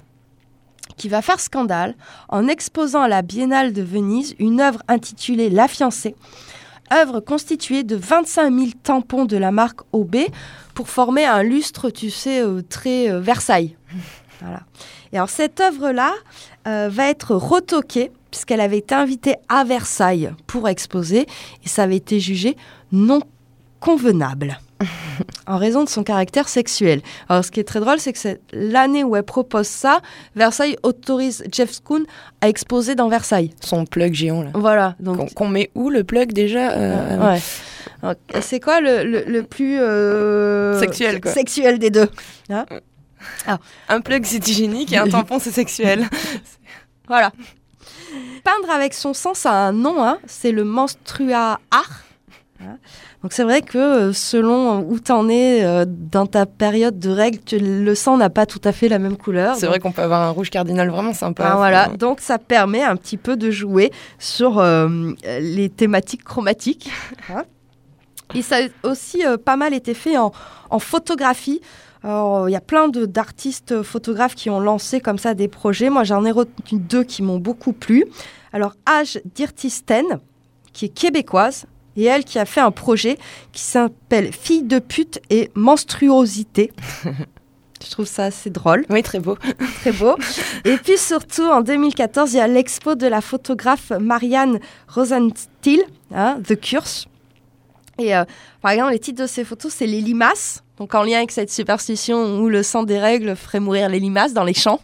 [0.97, 1.95] qui va faire scandale
[2.29, 6.15] en exposant à la Biennale de Venise une œuvre intitulée La fiancée,
[6.93, 10.17] œuvre constituée de 25 000 tampons de la marque OB
[10.75, 13.77] pour former un lustre, tu sais, euh, très euh, Versailles.
[14.43, 14.61] Voilà.
[15.13, 16.13] Et alors cette œuvre-là
[16.67, 21.27] euh, va être retoquée puisqu'elle avait été invitée à Versailles pour exposer
[21.65, 22.57] et ça avait été jugé
[22.93, 23.21] non
[23.81, 24.59] convenable
[25.47, 27.01] en raison de son caractère sexuel.
[27.29, 30.01] Alors ce qui est très drôle, c'est que c'est l'année où elle propose ça,
[30.35, 32.05] Versailles autorise Jeff Koons
[32.41, 33.53] à exposer dans Versailles.
[33.61, 34.51] Son plug géant là.
[34.55, 34.97] Voilà.
[35.01, 37.41] Donc Qu'on met où le plug déjà euh, Ouais.
[38.03, 41.33] Alors, C'est quoi le, le- le plus euh, Sexuel, quoi.
[41.33, 42.09] sexuel des deux
[42.51, 42.67] Hein?
[43.89, 46.09] Un plug c'est hygiénique et un tampon c'est sexuel.
[47.09, 47.31] Voilà.
[48.43, 52.03] Peindre avec son sang, ça a un nom, hein, c'est le menstrua art.
[53.23, 57.39] Donc c'est vrai que euh, selon où t'en es euh, dans ta période de règles,
[57.45, 59.57] tu- le sang n'a pas tout à fait la même couleur.
[59.57, 61.45] C'est vrai qu'on peut avoir un rouge cardinal vraiment sympa.
[61.53, 66.91] Ah, voilà, donc ça permet un petit peu de jouer sur euh, les thématiques chromatiques.
[67.31, 67.45] hein.
[68.35, 70.33] Et ça a aussi euh, pas mal été fait en,
[70.71, 71.61] en photographie.
[72.07, 75.91] Alors, il y a plein d'artistes photographes qui ont lancé comme ça des projets.
[75.91, 78.05] Moi, j'en ai retenu deux qui m'ont beaucoup plu.
[78.53, 80.05] Alors, Age Dirtisten,
[80.73, 83.19] qui est québécoise, et elle qui a fait un projet
[83.51, 86.71] qui s'appelle Fille de pute et menstruosité.
[87.85, 88.87] Je trouve ça assez drôle.
[88.89, 89.37] Oui, très beau.
[89.81, 90.15] très beau.
[90.65, 95.81] Et puis surtout, en 2014, il y a l'expo de la photographe Marianne Rosenstiel,
[96.15, 97.09] hein, The Curse.
[97.99, 98.25] Et euh,
[98.63, 101.51] par exemple, les titres de ces photos, c'est les limaces, donc en lien avec cette
[101.51, 104.81] superstition où le sang des règles ferait mourir les limaces dans les champs.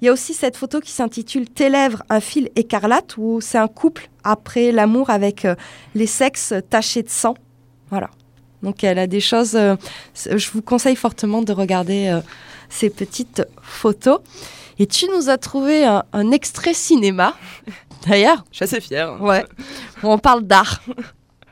[0.00, 3.58] Il y a aussi cette photo qui s'intitule Tes lèvres, un fil écarlate, où c'est
[3.58, 5.54] un couple après l'amour avec euh,
[5.94, 7.34] les sexes tachés de sang.
[7.88, 8.10] Voilà.
[8.64, 9.54] Donc elle a des choses.
[9.54, 9.76] euh,
[10.14, 12.20] je vous conseille fortement de regarder euh,
[12.68, 14.18] ces petites photos.
[14.80, 17.36] Et tu nous as trouvé un, un extrait cinéma.
[18.08, 18.44] D'ailleurs.
[18.50, 19.22] Je suis assez fière.
[19.22, 19.44] Ouais.
[20.02, 20.82] Où on parle d'art.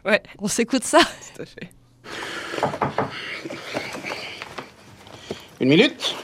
[0.04, 0.20] Ouais.
[0.40, 0.98] On s'écoute ça.
[1.36, 1.70] Tout à fait.
[5.60, 6.14] Une minute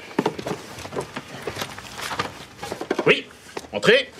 [3.07, 3.27] Oui,
[3.73, 4.11] entrez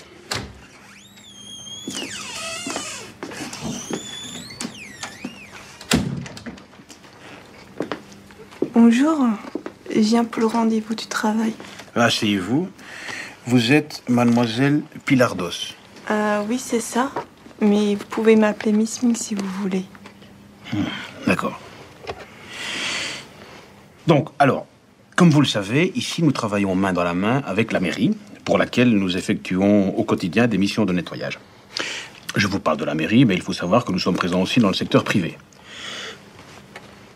[8.75, 9.27] Bonjour,
[9.91, 11.55] je viens pour le rendez-vous du travail.
[11.95, 12.69] Asseyez-vous.
[13.47, 15.75] Vous êtes mademoiselle Pilardos.
[16.11, 17.11] Euh, oui, c'est ça.
[17.61, 19.85] Mais vous pouvez m'appeler Miss Ming si vous voulez.
[21.27, 21.59] D'accord.
[24.07, 24.67] Donc, alors,
[25.17, 28.59] comme vous le savez, ici nous travaillons main dans la main avec la mairie, pour
[28.59, 31.39] laquelle nous effectuons au quotidien des missions de nettoyage.
[32.37, 34.61] Je vous parle de la mairie, mais il faut savoir que nous sommes présents aussi
[34.61, 35.37] dans le secteur privé.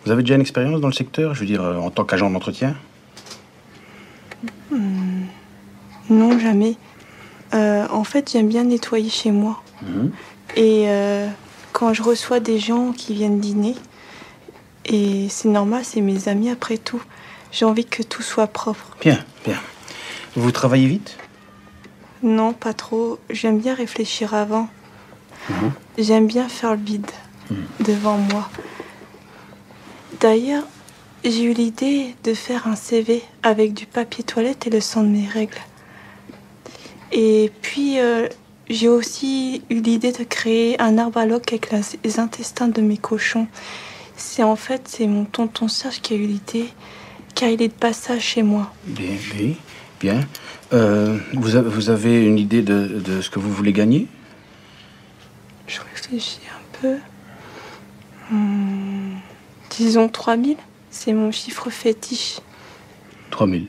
[0.04, 2.30] Vous avez déjà une expérience dans le secteur, je veux dire, euh, en tant qu'agent
[2.30, 2.74] d'entretien?
[4.70, 5.24] Hmm,
[6.08, 6.76] Non, jamais.
[7.54, 9.62] Euh, en fait, j'aime bien nettoyer chez moi.
[9.82, 10.10] Mhm.
[10.56, 11.28] Et euh,
[11.72, 13.74] quand je reçois des gens qui viennent dîner,
[14.84, 17.02] et c'est normal, c'est mes amis après tout,
[17.52, 18.96] j'ai envie que tout soit propre.
[19.00, 19.58] Bien, bien.
[20.36, 21.18] Vous travaillez vite?
[22.22, 23.18] Non, pas trop.
[23.30, 24.68] J'aime bien réfléchir avant.
[25.48, 25.72] Mhm.
[25.98, 27.10] J'aime bien faire le vide
[27.80, 28.48] devant moi.
[30.20, 30.64] D'ailleurs,
[31.24, 35.08] j'ai eu l'idée de faire un CV avec du papier toilette et le sang de
[35.08, 35.58] mes règles.
[37.12, 38.28] Et puis, euh,
[38.68, 41.72] j'ai aussi eu l'idée de créer un arbre à avec
[42.04, 43.48] les intestins de mes cochons.
[44.20, 46.68] C'est en fait, c'est mon tonton Serge qui a eu l'idée,
[47.34, 48.70] car il est de passage chez moi.
[48.84, 49.56] Bien, oui,
[49.98, 50.20] bien.
[50.74, 54.08] Euh, vous, avez, vous avez une idée de, de ce que vous voulez gagner?
[55.66, 56.96] Je réfléchis un peu.
[58.30, 59.14] Hmm,
[59.70, 60.58] disons 3000,
[60.90, 62.40] c'est mon chiffre fétiche.
[63.30, 63.68] 3000.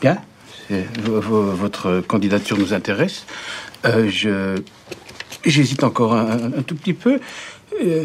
[0.00, 0.18] Bien.
[0.98, 3.26] Votre candidature nous intéresse.
[3.84, 4.60] Euh, je
[5.44, 7.20] J'hésite encore un, un tout petit peu.
[7.80, 8.04] Euh,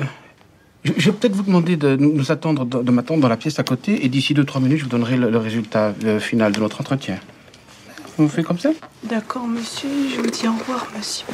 [0.85, 3.59] je je vais peut-être vous demander de nous attendre, de, de m'attendre dans la pièce
[3.59, 6.79] à côté, et d'ici 2-3 minutes, je vous donnerai le, le résultat final de notre
[6.79, 7.17] entretien.
[8.17, 8.71] Vous faites comme ça?
[9.03, 11.25] D'accord, monsieur, je vous dis au revoir, monsieur.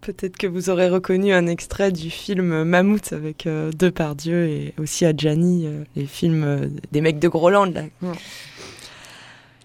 [0.00, 5.04] Peut-être que vous aurez reconnu un extrait du film Mammouth avec euh, Depardieu et aussi
[5.04, 7.66] Adjani, euh, les films euh, des mecs de Groland.
[7.66, 7.82] Là.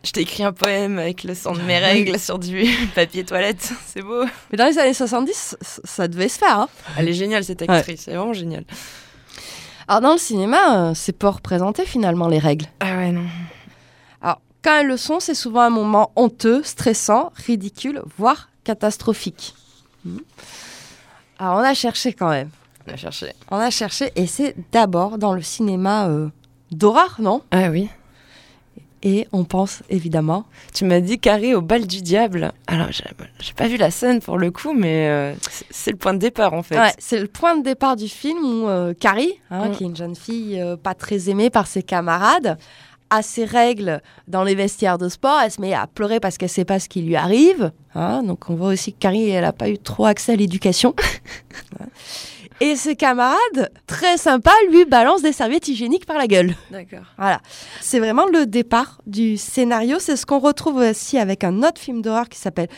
[0.04, 3.72] Je t'ai écrit un poème avec le sang de mes règles sur du papier toilette.
[3.88, 4.26] C'est beau.
[4.51, 6.60] Mais dans les années 70, c- ça devait se faire.
[6.60, 6.70] hein.
[6.97, 8.66] Elle est géniale cette actrice, c'est vraiment génial.
[9.88, 12.66] Alors dans le cinéma, euh, c'est pas représenté finalement les règles.
[12.82, 13.26] Ah ouais, non.
[14.22, 19.56] Alors quand elles le sont, c'est souvent un moment honteux, stressant, ridicule, voire catastrophique.
[20.06, 20.18] Hmm.
[21.39, 22.49] Alors on a cherché quand même.
[22.88, 23.34] On a cherché.
[23.51, 26.28] On a cherché et c'est d'abord dans le cinéma euh,
[26.72, 27.41] d'horreur, non?
[27.51, 27.88] Ah oui.
[29.06, 30.45] Et on pense évidemment.
[30.74, 32.54] Tu m'as dit carré au bal du diable.
[32.68, 35.34] Alors, j'ai pas vu la scène pour le coup, mais euh,
[35.70, 36.78] c'est- le point de départ en fait.
[36.80, 39.72] Ouais, c'est le point de départ du film où euh, Carrie, hein, Mm.
[39.74, 42.58] qui est une jeune fille euh, pas très aimée par ses camarades,
[43.10, 45.38] a ses règles dans les vestiaires de sport.
[45.43, 47.72] Elle se met à pleurer parce qu'elle sait pas ce qui lui arrive.
[47.95, 48.24] hein.
[48.24, 50.95] donc on voit aussi que Carrie, elle a pas eu trop accès à l'éducation.
[52.60, 56.56] Et ses camarades, très sympas, lui balancent des serviettes hygiéniques par la gueule.
[56.72, 57.06] D'accord.
[57.18, 57.41] Voilà.
[57.82, 59.97] C'est vraiment le départ du scénario.
[59.99, 62.70] C'est ce qu'on retrouve aussi avec un autre film d'horreur qui s'appelle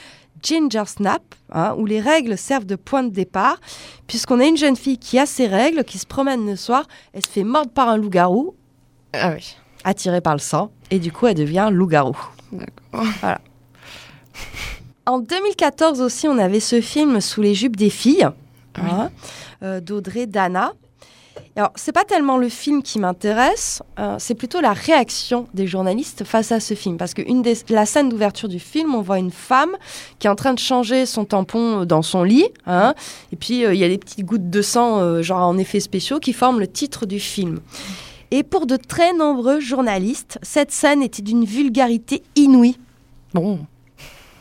[0.42, 1.22] Ginger Snap,
[1.52, 3.60] hein, où les règles servent de point de départ,
[4.08, 7.24] puisqu'on a une jeune fille qui a ses règles, qui se promène le soir, elle
[7.24, 8.54] se fait mordre par un loup-garou,
[9.14, 9.56] Ah oui.
[9.84, 12.16] attirée par le sang, et du coup elle devient loup-garou.
[12.92, 13.40] Voilà.
[15.08, 18.28] En 2014 aussi, on avait ce film Sous les jupes des filles,
[18.76, 19.10] hein,
[19.66, 20.72] euh, d'Audrey Dana.
[21.58, 26.24] Alors, c'est pas tellement le film qui m'intéresse, euh, c'est plutôt la réaction des journalistes
[26.24, 26.96] face à ce film.
[26.98, 29.72] Parce que une des, la scène d'ouverture du film, on voit une femme
[30.20, 32.48] qui est en train de changer son tampon dans son lit.
[32.68, 32.94] hein,
[33.34, 35.82] et puis, euh, il y a des petites gouttes de sang, euh, genre en effets
[35.82, 37.60] spéciaux, qui forment le titre du film.
[38.32, 42.78] Et pour de très nombreux journalistes, cette scène était d'une vulgarité inouïe.
[43.34, 43.60] Bon.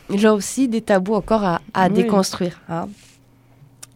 [0.09, 1.93] Là aussi, des tabous encore à, à Oui.
[1.93, 2.61] déconstruire.
[2.69, 2.87] hein.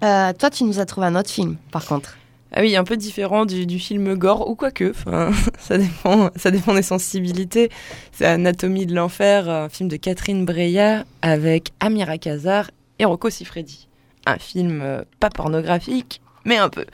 [0.04, 2.18] Euh, toi, tu nous as trouvé un autre film, par contre.
[2.52, 6.74] Ah oui, un peu différent du, film gore, ou quoique, enfin, ça, dépend, ça dépend
[6.74, 7.70] des sensibilités.
[8.12, 13.88] C'est Anatomie de l'enfer, un film de Catherine Breillat avec Amira Kazar et Rocco Siffredi.
[14.26, 16.86] Un film euh, pas pornographique, mais un peu.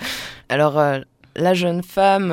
[0.49, 0.99] Alors, euh,
[1.37, 2.29] la jeune femme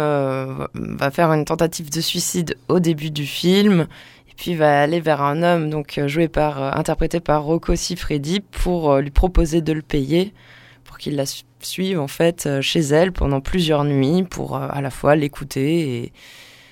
[0.75, 3.87] va faire une tentative de suicide au début du film,
[4.29, 8.97] et puis va aller vers un homme, donc joué par, interprété par Rocco Siffredi, pour
[8.99, 10.33] lui proposer de le payer
[11.03, 14.81] qu'il la su- suive en fait euh, chez elle pendant plusieurs nuits pour euh, à
[14.81, 16.13] la fois l'écouter et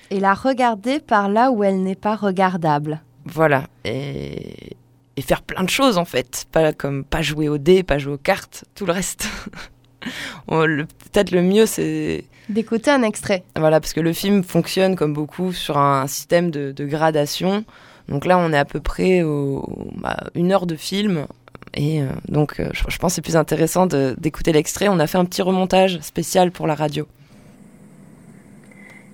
[0.09, 3.01] Et la regarder par là où elle n'est pas regardable.
[3.25, 4.75] voilà et,
[5.17, 8.13] et faire plein de choses en fait pas comme pas jouer au dé pas jouer
[8.13, 9.27] aux cartes tout le reste
[10.47, 13.43] peut-être le mieux c'est D'écouter un extrait.
[13.55, 17.63] voilà parce que le film fonctionne comme beaucoup sur un système de, de gradation
[18.09, 19.63] donc là on est à peu près au
[19.95, 21.27] bah, une heure de film
[21.73, 25.17] et euh, donc euh, je, pense que c'est plus intéressant d'écouter l'extrait on a fait
[25.17, 27.07] un petit remontage spécial pour la radio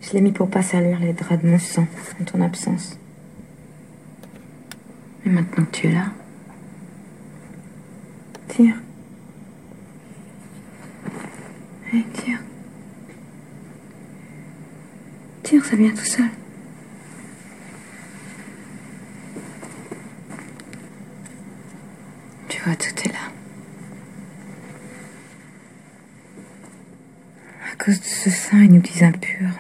[0.01, 1.87] Je l'ai mis pour pas salir les draps de mon sang
[2.19, 2.97] en ton absence.
[5.25, 6.05] Mais maintenant que tu es là,
[8.47, 8.75] tire.
[11.91, 12.39] Allez, tire.
[15.43, 16.29] Tire, ça vient tout seul.
[22.49, 23.31] Tu vois, tout est là.
[27.71, 29.51] À cause de ce sang, ils nous disent impurs.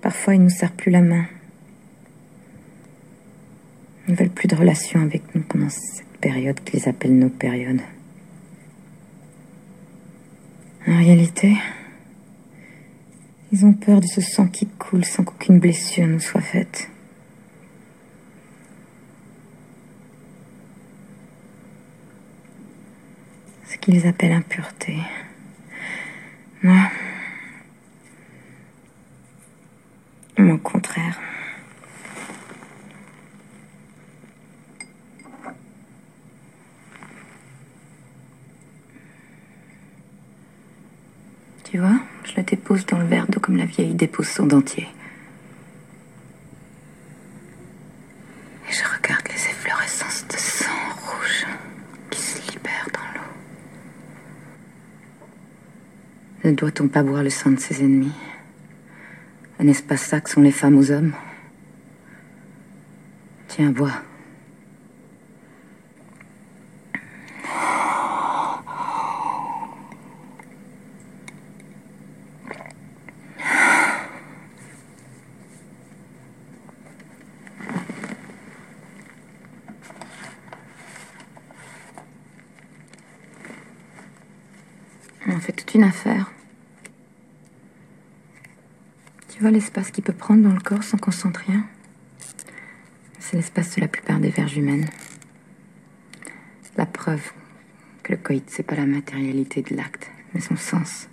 [0.00, 1.26] Parfois, ils nous serrent plus la main.
[4.08, 7.82] Ils veulent plus de relations avec nous pendant cette période qu'ils appellent nos périodes.
[10.86, 11.56] En réalité,
[13.52, 16.88] ils ont peur de ce sang qui coule sans qu'aucune blessure nous soit faite.
[23.80, 24.98] Qu'ils appellent impureté.
[26.62, 26.90] Moi,
[30.38, 31.20] au contraire.
[41.64, 44.88] Tu vois, je le dépose dans le verre d'eau comme la vieille dépose son dentier.
[48.68, 50.70] Et je regarde les efflorescences de sang
[51.04, 51.46] rouge
[52.10, 53.26] qui se libèrent dans l'eau.
[56.46, 58.12] Ne doit-on pas boire le sang de ses ennemis?
[59.58, 61.12] N'est-ce pas ça que sont les femmes aux hommes?
[63.48, 63.90] Tiens, bois.
[85.26, 86.30] On en fait toute une affaire.
[89.28, 89.50] Tu vois
[89.86, 91.64] l'espace qu'il peut prendre dans le corps sans qu'on sente rien
[93.18, 94.88] C'est l'espace de la plupart des verges humaines.
[96.76, 97.32] La preuve
[98.02, 101.08] que le coït, c'est pas la matérialité de l'acte, mais son sens.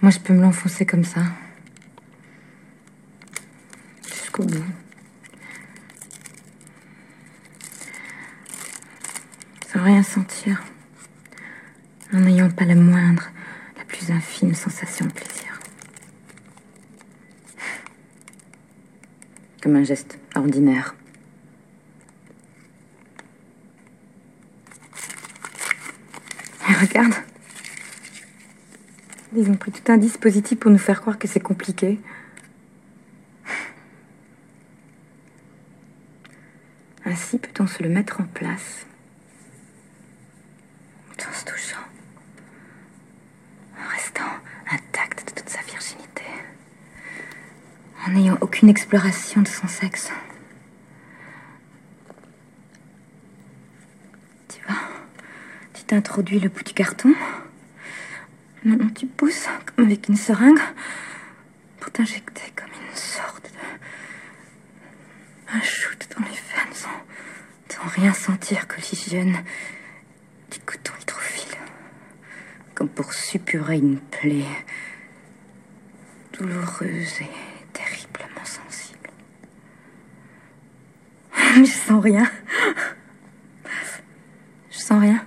[0.00, 1.22] Moi, je peux me l'enfoncer comme ça.
[4.06, 4.64] Jusqu'au bout.
[9.72, 10.62] Sans rien sentir.
[12.12, 13.32] En n'ayant pas la moindre,
[13.82, 15.58] la plus infime sensation de plaisir.
[19.74, 20.94] Un geste ordinaire.
[26.80, 27.14] Regarde.
[29.34, 31.98] Ils ont pris tout un dispositif pour nous faire croire que c'est compliqué.
[37.06, 38.86] Ainsi peut-on se le mettre en place
[41.28, 41.78] en se touchant,
[43.78, 44.22] en restant
[44.70, 46.24] intact de toute sa virginité.
[48.06, 50.10] en n'ayant aucune exploration de son sexe.
[54.48, 54.80] Tu vois,
[55.74, 57.14] tu t'introduis le bout du carton.
[58.64, 60.58] Maintenant tu pousses comme avec une seringue
[61.80, 63.50] pour t'injecter comme une sorte de.
[65.54, 66.88] un shoot dans les veines sans,
[67.68, 69.44] sans rien sentir que l'hygiène
[70.50, 71.58] du coton hydrophile.
[72.74, 74.46] Comme pour suppurer une plaie
[76.32, 77.51] douloureuse et
[81.56, 82.30] je sens rien.
[84.70, 85.22] Je sens rien.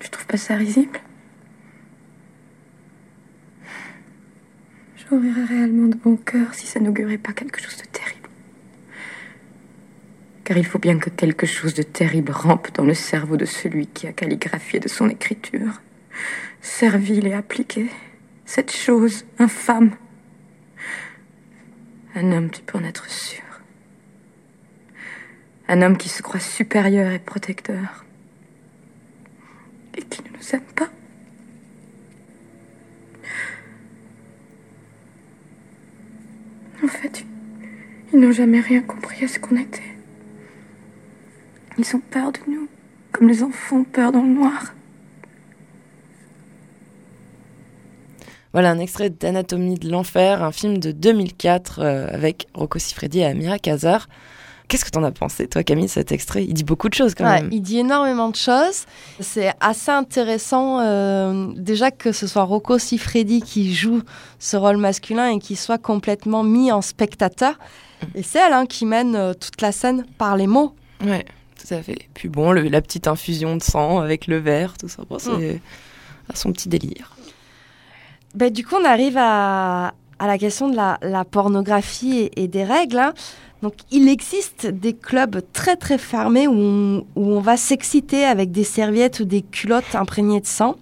[0.00, 1.00] Je trouve pas ça risible?
[4.96, 8.28] J'aurais réellement de bon cœur si ça n'augurait pas quelque chose de terrible.
[10.44, 13.88] Car il faut bien que quelque chose de terrible rampe dans le cerveau de celui
[13.88, 15.82] qui a calligraphié de son écriture,
[16.60, 17.86] servile et appliqué,
[18.44, 19.96] cette chose infâme.
[22.14, 23.42] Un homme, tu peux en être sûr.
[25.68, 28.04] Un homme qui se croit supérieur et protecteur.
[29.96, 30.88] Et qui ne nous aime pas.
[36.82, 37.24] En fait,
[38.12, 39.82] ils n'ont jamais rien compris à ce qu'on était.
[41.76, 42.68] Ils ont peur de nous,
[43.12, 44.74] comme les enfants ont peur dans le noir.
[48.52, 53.24] Voilà un extrait d'Anatomie de l'enfer, un film de 2004 euh, avec Rocco Siffredi et
[53.26, 54.08] Amira Kazar.
[54.68, 56.44] Qu'est-ce que t'en as pensé, toi, Camille, cet extrait?
[56.44, 57.48] Il dit beaucoup de choses quand Ouais, même.
[57.52, 58.84] il dit énormément de choses.
[59.18, 64.02] C'est assez intéressant euh, déjà que ce soit Rocco Siffredi qui joue
[64.38, 67.58] ce rôle masculin et qui soit complètement mis en spectateur.
[68.14, 70.74] Et c'est elle hein, qui mène euh, toute la scène par les mots.
[71.02, 71.24] Ouais,
[71.58, 72.00] tout à fait.
[72.12, 75.62] Puis bon, le- la petite infusion de sang avec le verre, tout ça, bon, c'est
[76.30, 77.16] à son petit délire.
[78.34, 82.48] Ben, du coup, on arrive à, à la question de la, la pornographie et, et
[82.48, 82.98] des règles.
[82.98, 83.14] hein.
[83.62, 88.52] Donc, il existe des clubs très très fermés où on, où on va s'exciter avec
[88.52, 90.76] des serviettes ou des culottes imprégnées de sang.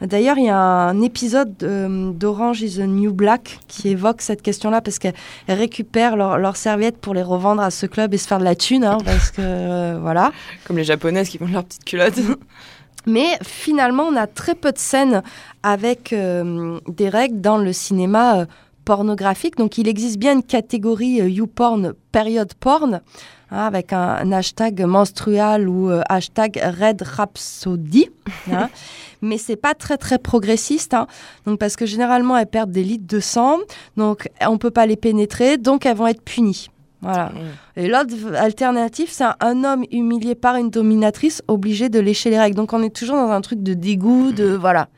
[0.00, 4.42] D'ailleurs, il y a un épisode euh, d'Orange is the New Black qui évoque cette
[4.42, 5.14] question-là parce qu'elles
[5.48, 8.54] récupèrent leurs leurs serviettes pour les revendre à ce club et se faire de la
[8.54, 10.30] thune, hein, parce que euh, voilà.
[10.64, 12.14] Comme les japonaises qui vendent leurs petites culottes.
[13.08, 15.22] Mais finalement, on a très peu de scènes
[15.62, 18.46] avec euh, des règles dans le cinéma euh,
[18.84, 19.56] pornographique.
[19.56, 23.00] Donc, il existe bien une catégorie euh, YouPorn, période porn,
[23.50, 28.10] hein, avec un, un hashtag menstrual ou euh, hashtag Red Rhapsody.
[28.52, 28.68] hein.
[29.22, 31.08] Mais c'est pas très très progressiste, hein.
[31.44, 33.58] donc parce que généralement elles perdent des litres de sang,
[33.96, 36.68] donc on peut pas les pénétrer, donc elles vont être punies.
[37.00, 37.30] Voilà.
[37.76, 42.38] Et l'autre alternative, c'est un, un homme humilié par une dominatrice obligé de lécher les
[42.38, 42.56] règles.
[42.56, 44.88] Donc on est toujours dans un truc de dégoût, de voilà.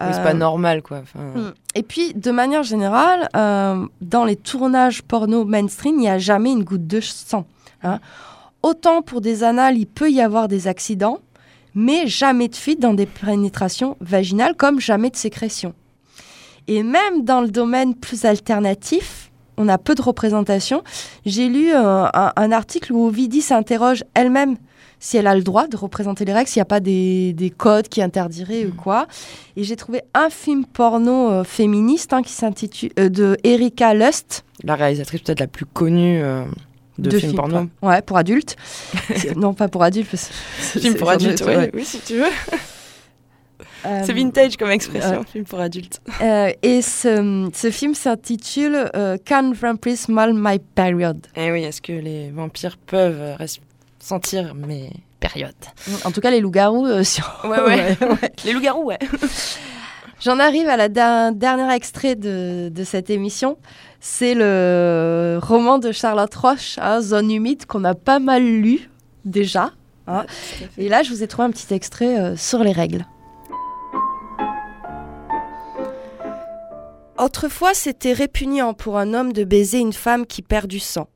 [0.00, 0.98] Oui, c'est Euh, pas normal, quoi.
[1.02, 1.52] Enfin, Mm.
[1.76, 6.50] Et puis, de manière générale, euh, dans les tournages porno mainstream, il n'y a jamais
[6.50, 7.46] une goutte de sang.
[7.84, 8.00] hein.
[8.64, 11.18] Autant pour des annales, il peut y avoir des accidents,
[11.74, 15.72] mais jamais de fuite dans des pénétrations vaginales, comme jamais de sécrétion.
[16.68, 19.21] Et même dans le domaine plus alternatif,
[19.56, 20.82] on a peu de représentation.
[21.26, 24.56] J'ai lu euh, un, un article où Ovidie s'interroge elle-même
[24.98, 27.50] si elle a le droit de représenter les règles, s'il n'y a pas des, des
[27.50, 29.08] codes qui interdiraient ou quoi.
[29.56, 34.44] Et j'ai trouvé un film porno euh, féministe hein, qui s'intitule euh, de Erika Lust.
[34.62, 36.44] La réalisatrice peut-être la plus connue euh,
[36.98, 37.66] de, films porno.
[37.82, 38.54] Ouais, pour adultes.
[39.36, 40.08] Non, pas pour adultes.
[40.08, 42.30] parce que c'est- Film pour adultes, ouais, oui, si tu veux.
[43.84, 46.00] Euh, C'est vintage comme expression, euh, film pour adultes.
[46.20, 51.26] Euh, et ce, ce film s'intitule euh, Can Vampires Smell My Period?
[51.36, 55.52] Eh oui, est-ce que les vampires peuvent ressentir mes périodes?
[56.04, 57.96] En tout cas, les loups-garous, euh, sur- Ouais, ouais.
[58.44, 58.98] Les loups-garous, ouais.
[60.20, 63.56] J'en arrive à la der- dernier extrait de, de cette émission.
[63.98, 68.88] C'est le roman de Charlotte Roche, hein, Zone humide, qu'on a pas mal lu
[69.24, 69.72] déjà.
[70.06, 70.24] hein.
[70.78, 73.04] Et là, je vous ai trouvé un petit extrait euh, sur les règles.
[77.18, 81.08] Autrefois, c'était répugnant pour un homme de baiser une femme qui perd du sang.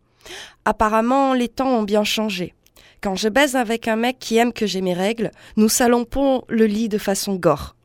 [0.64, 2.55] Apparemment, les temps ont bien changé.
[3.01, 6.66] Quand je baise avec un mec qui aime que j'ai mes règles, nous salompons le
[6.66, 7.76] lit de façon gore.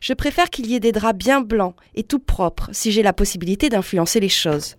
[0.00, 3.12] Je préfère qu'il y ait des draps bien blancs et tout propres si j'ai la
[3.12, 4.76] possibilité d'influencer les choses.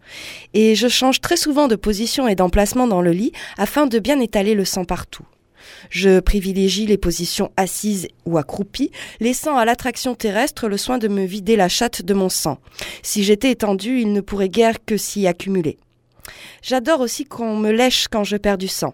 [0.53, 4.19] Et je change très souvent de position et d'emplacement dans le lit afin de bien
[4.19, 5.25] étaler le sang partout.
[5.89, 11.25] Je privilégie les positions assises ou accroupies, laissant à l'attraction terrestre le soin de me
[11.25, 12.59] vider la chatte de mon sang.
[13.03, 15.77] Si j'étais étendu, il ne pourrait guère que s'y accumuler.
[16.61, 18.93] J'adore aussi qu'on me lèche quand je perds du sang.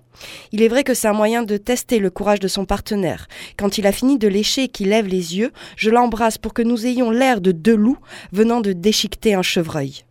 [0.51, 3.27] Il est vrai que c'est un moyen de tester le courage de son partenaire.
[3.57, 6.61] Quand il a fini de lécher et qu'il lève les yeux, je l'embrasse pour que
[6.61, 7.99] nous ayons l'air de deux loups
[8.31, 10.03] venant de déchiqueter un chevreuil.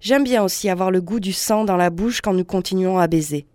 [0.00, 3.08] J'aime bien aussi avoir le goût du sang dans la bouche quand nous continuons à
[3.08, 3.46] baiser.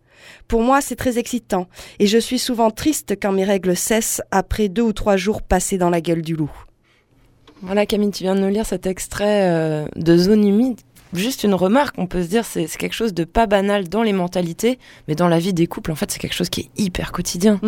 [0.48, 1.68] Pour moi, c'est très excitant,
[2.00, 5.78] et je suis souvent triste quand mes règles cessent après deux ou trois jours passés
[5.78, 6.52] dans la gueule du loup.
[7.62, 10.80] Voilà Camille, tu viens de nous lire cet extrait euh, de Zone humide.
[11.14, 14.02] Juste une remarque, on peut se dire c'est c'est quelque chose de pas banal dans
[14.04, 16.70] les mentalités, mais dans la vie des couples, en fait, c'est quelque chose qui est
[16.82, 17.60] hyper quotidien.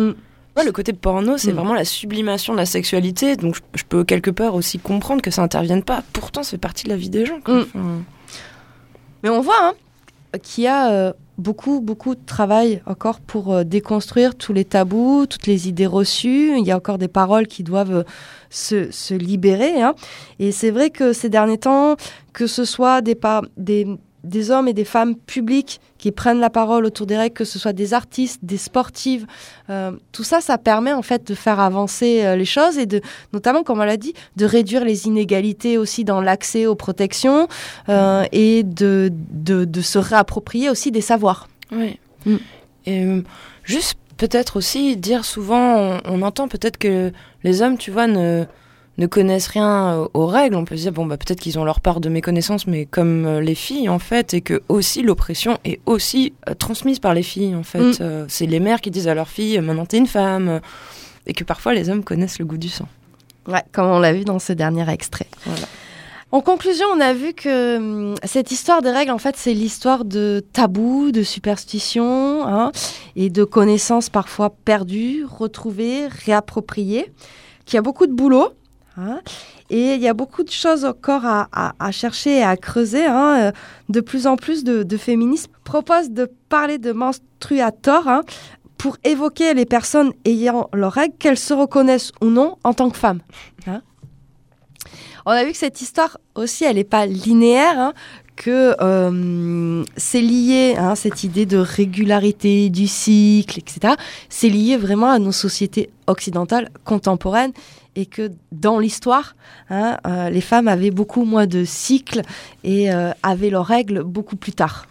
[0.56, 1.56] Ouais, le côté porno, c'est Mm.
[1.56, 5.30] vraiment la sublimation de la sexualité, donc je, je peux quelque part aussi comprendre que
[5.30, 6.02] ça intervienne pas.
[6.12, 7.40] Pourtant, c'est partie de la vie des gens.
[7.40, 7.54] quoi.
[7.54, 7.60] Mm.
[7.74, 8.02] Enfin,
[9.22, 9.74] Mais on voit hein,
[10.38, 15.26] qu'il y a euh, beaucoup, beaucoup de travail encore pour euh, déconstruire tous les tabous,
[15.26, 16.56] toutes les idées reçues.
[16.58, 18.04] Il y a encore des paroles qui doivent euh,
[18.50, 19.82] se, se libérer.
[19.82, 19.94] hein.
[20.38, 21.96] Et c'est vrai que ces derniers temps,
[22.32, 23.18] que ce soit des,
[23.56, 23.86] des,
[24.26, 27.58] des hommes et des femmes publics qui prennent la parole autour des règles, que ce
[27.58, 29.26] soit des artistes, des sportives,
[29.70, 33.00] euh, tout ça, ça permet en fait de faire avancer euh, les choses et de,
[33.32, 37.48] notamment, comme on l'a dit, de réduire les inégalités aussi dans l'accès aux protections
[37.88, 41.48] euh, et de, de, de se réapproprier aussi des savoirs.
[41.72, 41.98] Ouais.
[42.84, 43.22] Et euh,
[43.62, 47.12] juste peut-être aussi dire souvent, on, on entend peut-être que
[47.42, 48.44] les hommes, tu vois, ne,
[48.98, 50.56] ne connaissent rien euh, aux règles.
[50.56, 53.26] On peut se dire, bon, bah, peut-être qu'ils ont leur part de méconnaissance, mais comme
[53.26, 57.22] euh, les filles, en fait, et que aussi l'oppression est aussi euh, transmise par les
[57.22, 58.00] filles, en fait.
[58.00, 58.26] Mm.
[58.28, 60.60] C'est les mères qui disent à leurs filles, maintenant t'es une femme,
[61.26, 62.88] et que parfois les hommes connaissent le goût du sang.
[63.46, 65.26] Ouais, comme on l'a vu dans ce dernier extrait.
[65.44, 65.66] Voilà.
[66.32, 70.04] En conclusion, on a vu que hum, cette histoire des règles, en fait, c'est l'histoire
[70.04, 72.72] de tabous, de superstitions hein,
[73.14, 77.12] et de connaissances parfois perdues, retrouvées, réappropriées,
[77.64, 78.52] qu'il y a beaucoup de boulot.
[78.96, 79.20] Hein,
[79.70, 83.04] et il y a beaucoup de choses encore à, chercher et à creuser.
[83.04, 83.36] hein.
[83.40, 83.52] Euh,
[83.88, 88.22] De plus en plus de, féministes proposent de parler de menstruator hein,
[88.78, 92.96] pour évoquer les personnes ayant leurs règles, qu'elles se reconnaissent ou non en tant que
[92.96, 93.20] femmes.
[95.28, 97.92] On a vu que cette histoire aussi, elle n'est pas linéaire,
[98.36, 103.94] que euh, c'est lié, hein, cette idée de régularité du cycle, etc.
[104.28, 107.52] C'est lié vraiment à nos sociétés occidentales contemporaines
[107.96, 109.34] et que dans l'histoire,
[109.70, 112.22] hein, euh, les femmes avaient beaucoup moins de cycles
[112.62, 114.86] et euh, avaient leurs règles beaucoup plus tard.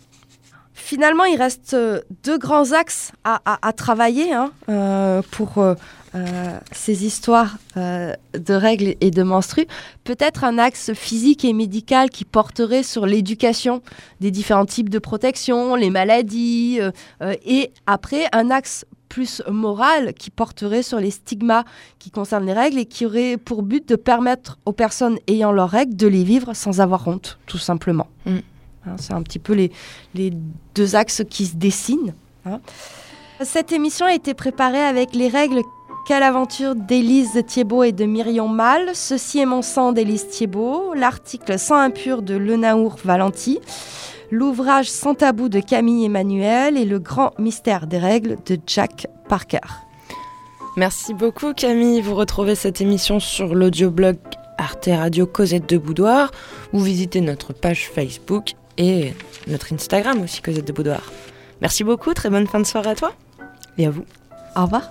[0.86, 5.74] Finalement, il reste euh, deux grands axes à, travailler hein, euh, pour euh,
[6.72, 9.66] ces histoires de règles et de menstrues.
[10.03, 13.82] Peut-être un axe physique et médical qui porterait sur l'éducation
[14.22, 16.80] des différents types de protection, les maladies,
[17.44, 21.64] et après un axe plus moral qui porterait sur les stigmas
[21.98, 25.72] qui concernent les règles et qui aurait pour but de permettre aux personnes ayant leurs
[25.72, 28.07] règles de les vivre sans avoir honte, tout simplement.
[28.28, 28.38] Mm.
[28.88, 30.34] Hein, C'est un petit peu les,
[30.76, 32.14] deux axes qui se dessinent.
[32.45, 32.60] hein.
[33.41, 35.62] Cette émission a été préparée avec les règles
[36.07, 38.91] Quelle aventure d'Élise Thiebaud et de Myrion Mal.
[38.94, 40.94] Ceci est mon sang d'Élise Thiebaud.
[40.94, 43.60] L'article Sang impur de Lenaour Valenti.
[44.32, 49.60] L'ouvrage Sans tabou de Camille Emmanuel et Le grand mystère des règles de Jack Parker.
[50.78, 52.02] Merci beaucoup Camille.
[52.02, 54.18] Vous retrouvez cette émission sur l'audioblog
[54.57, 56.32] Arte Radio Cosette de Boudoir.
[56.72, 59.14] Vous visitez notre page Facebook et
[59.47, 61.11] notre Instagram aussi Cosette de Boudoir.
[61.61, 63.14] Merci beaucoup, très bonne fin de soirée à toi
[63.77, 64.06] et à vous.
[64.56, 64.89] Au revoir.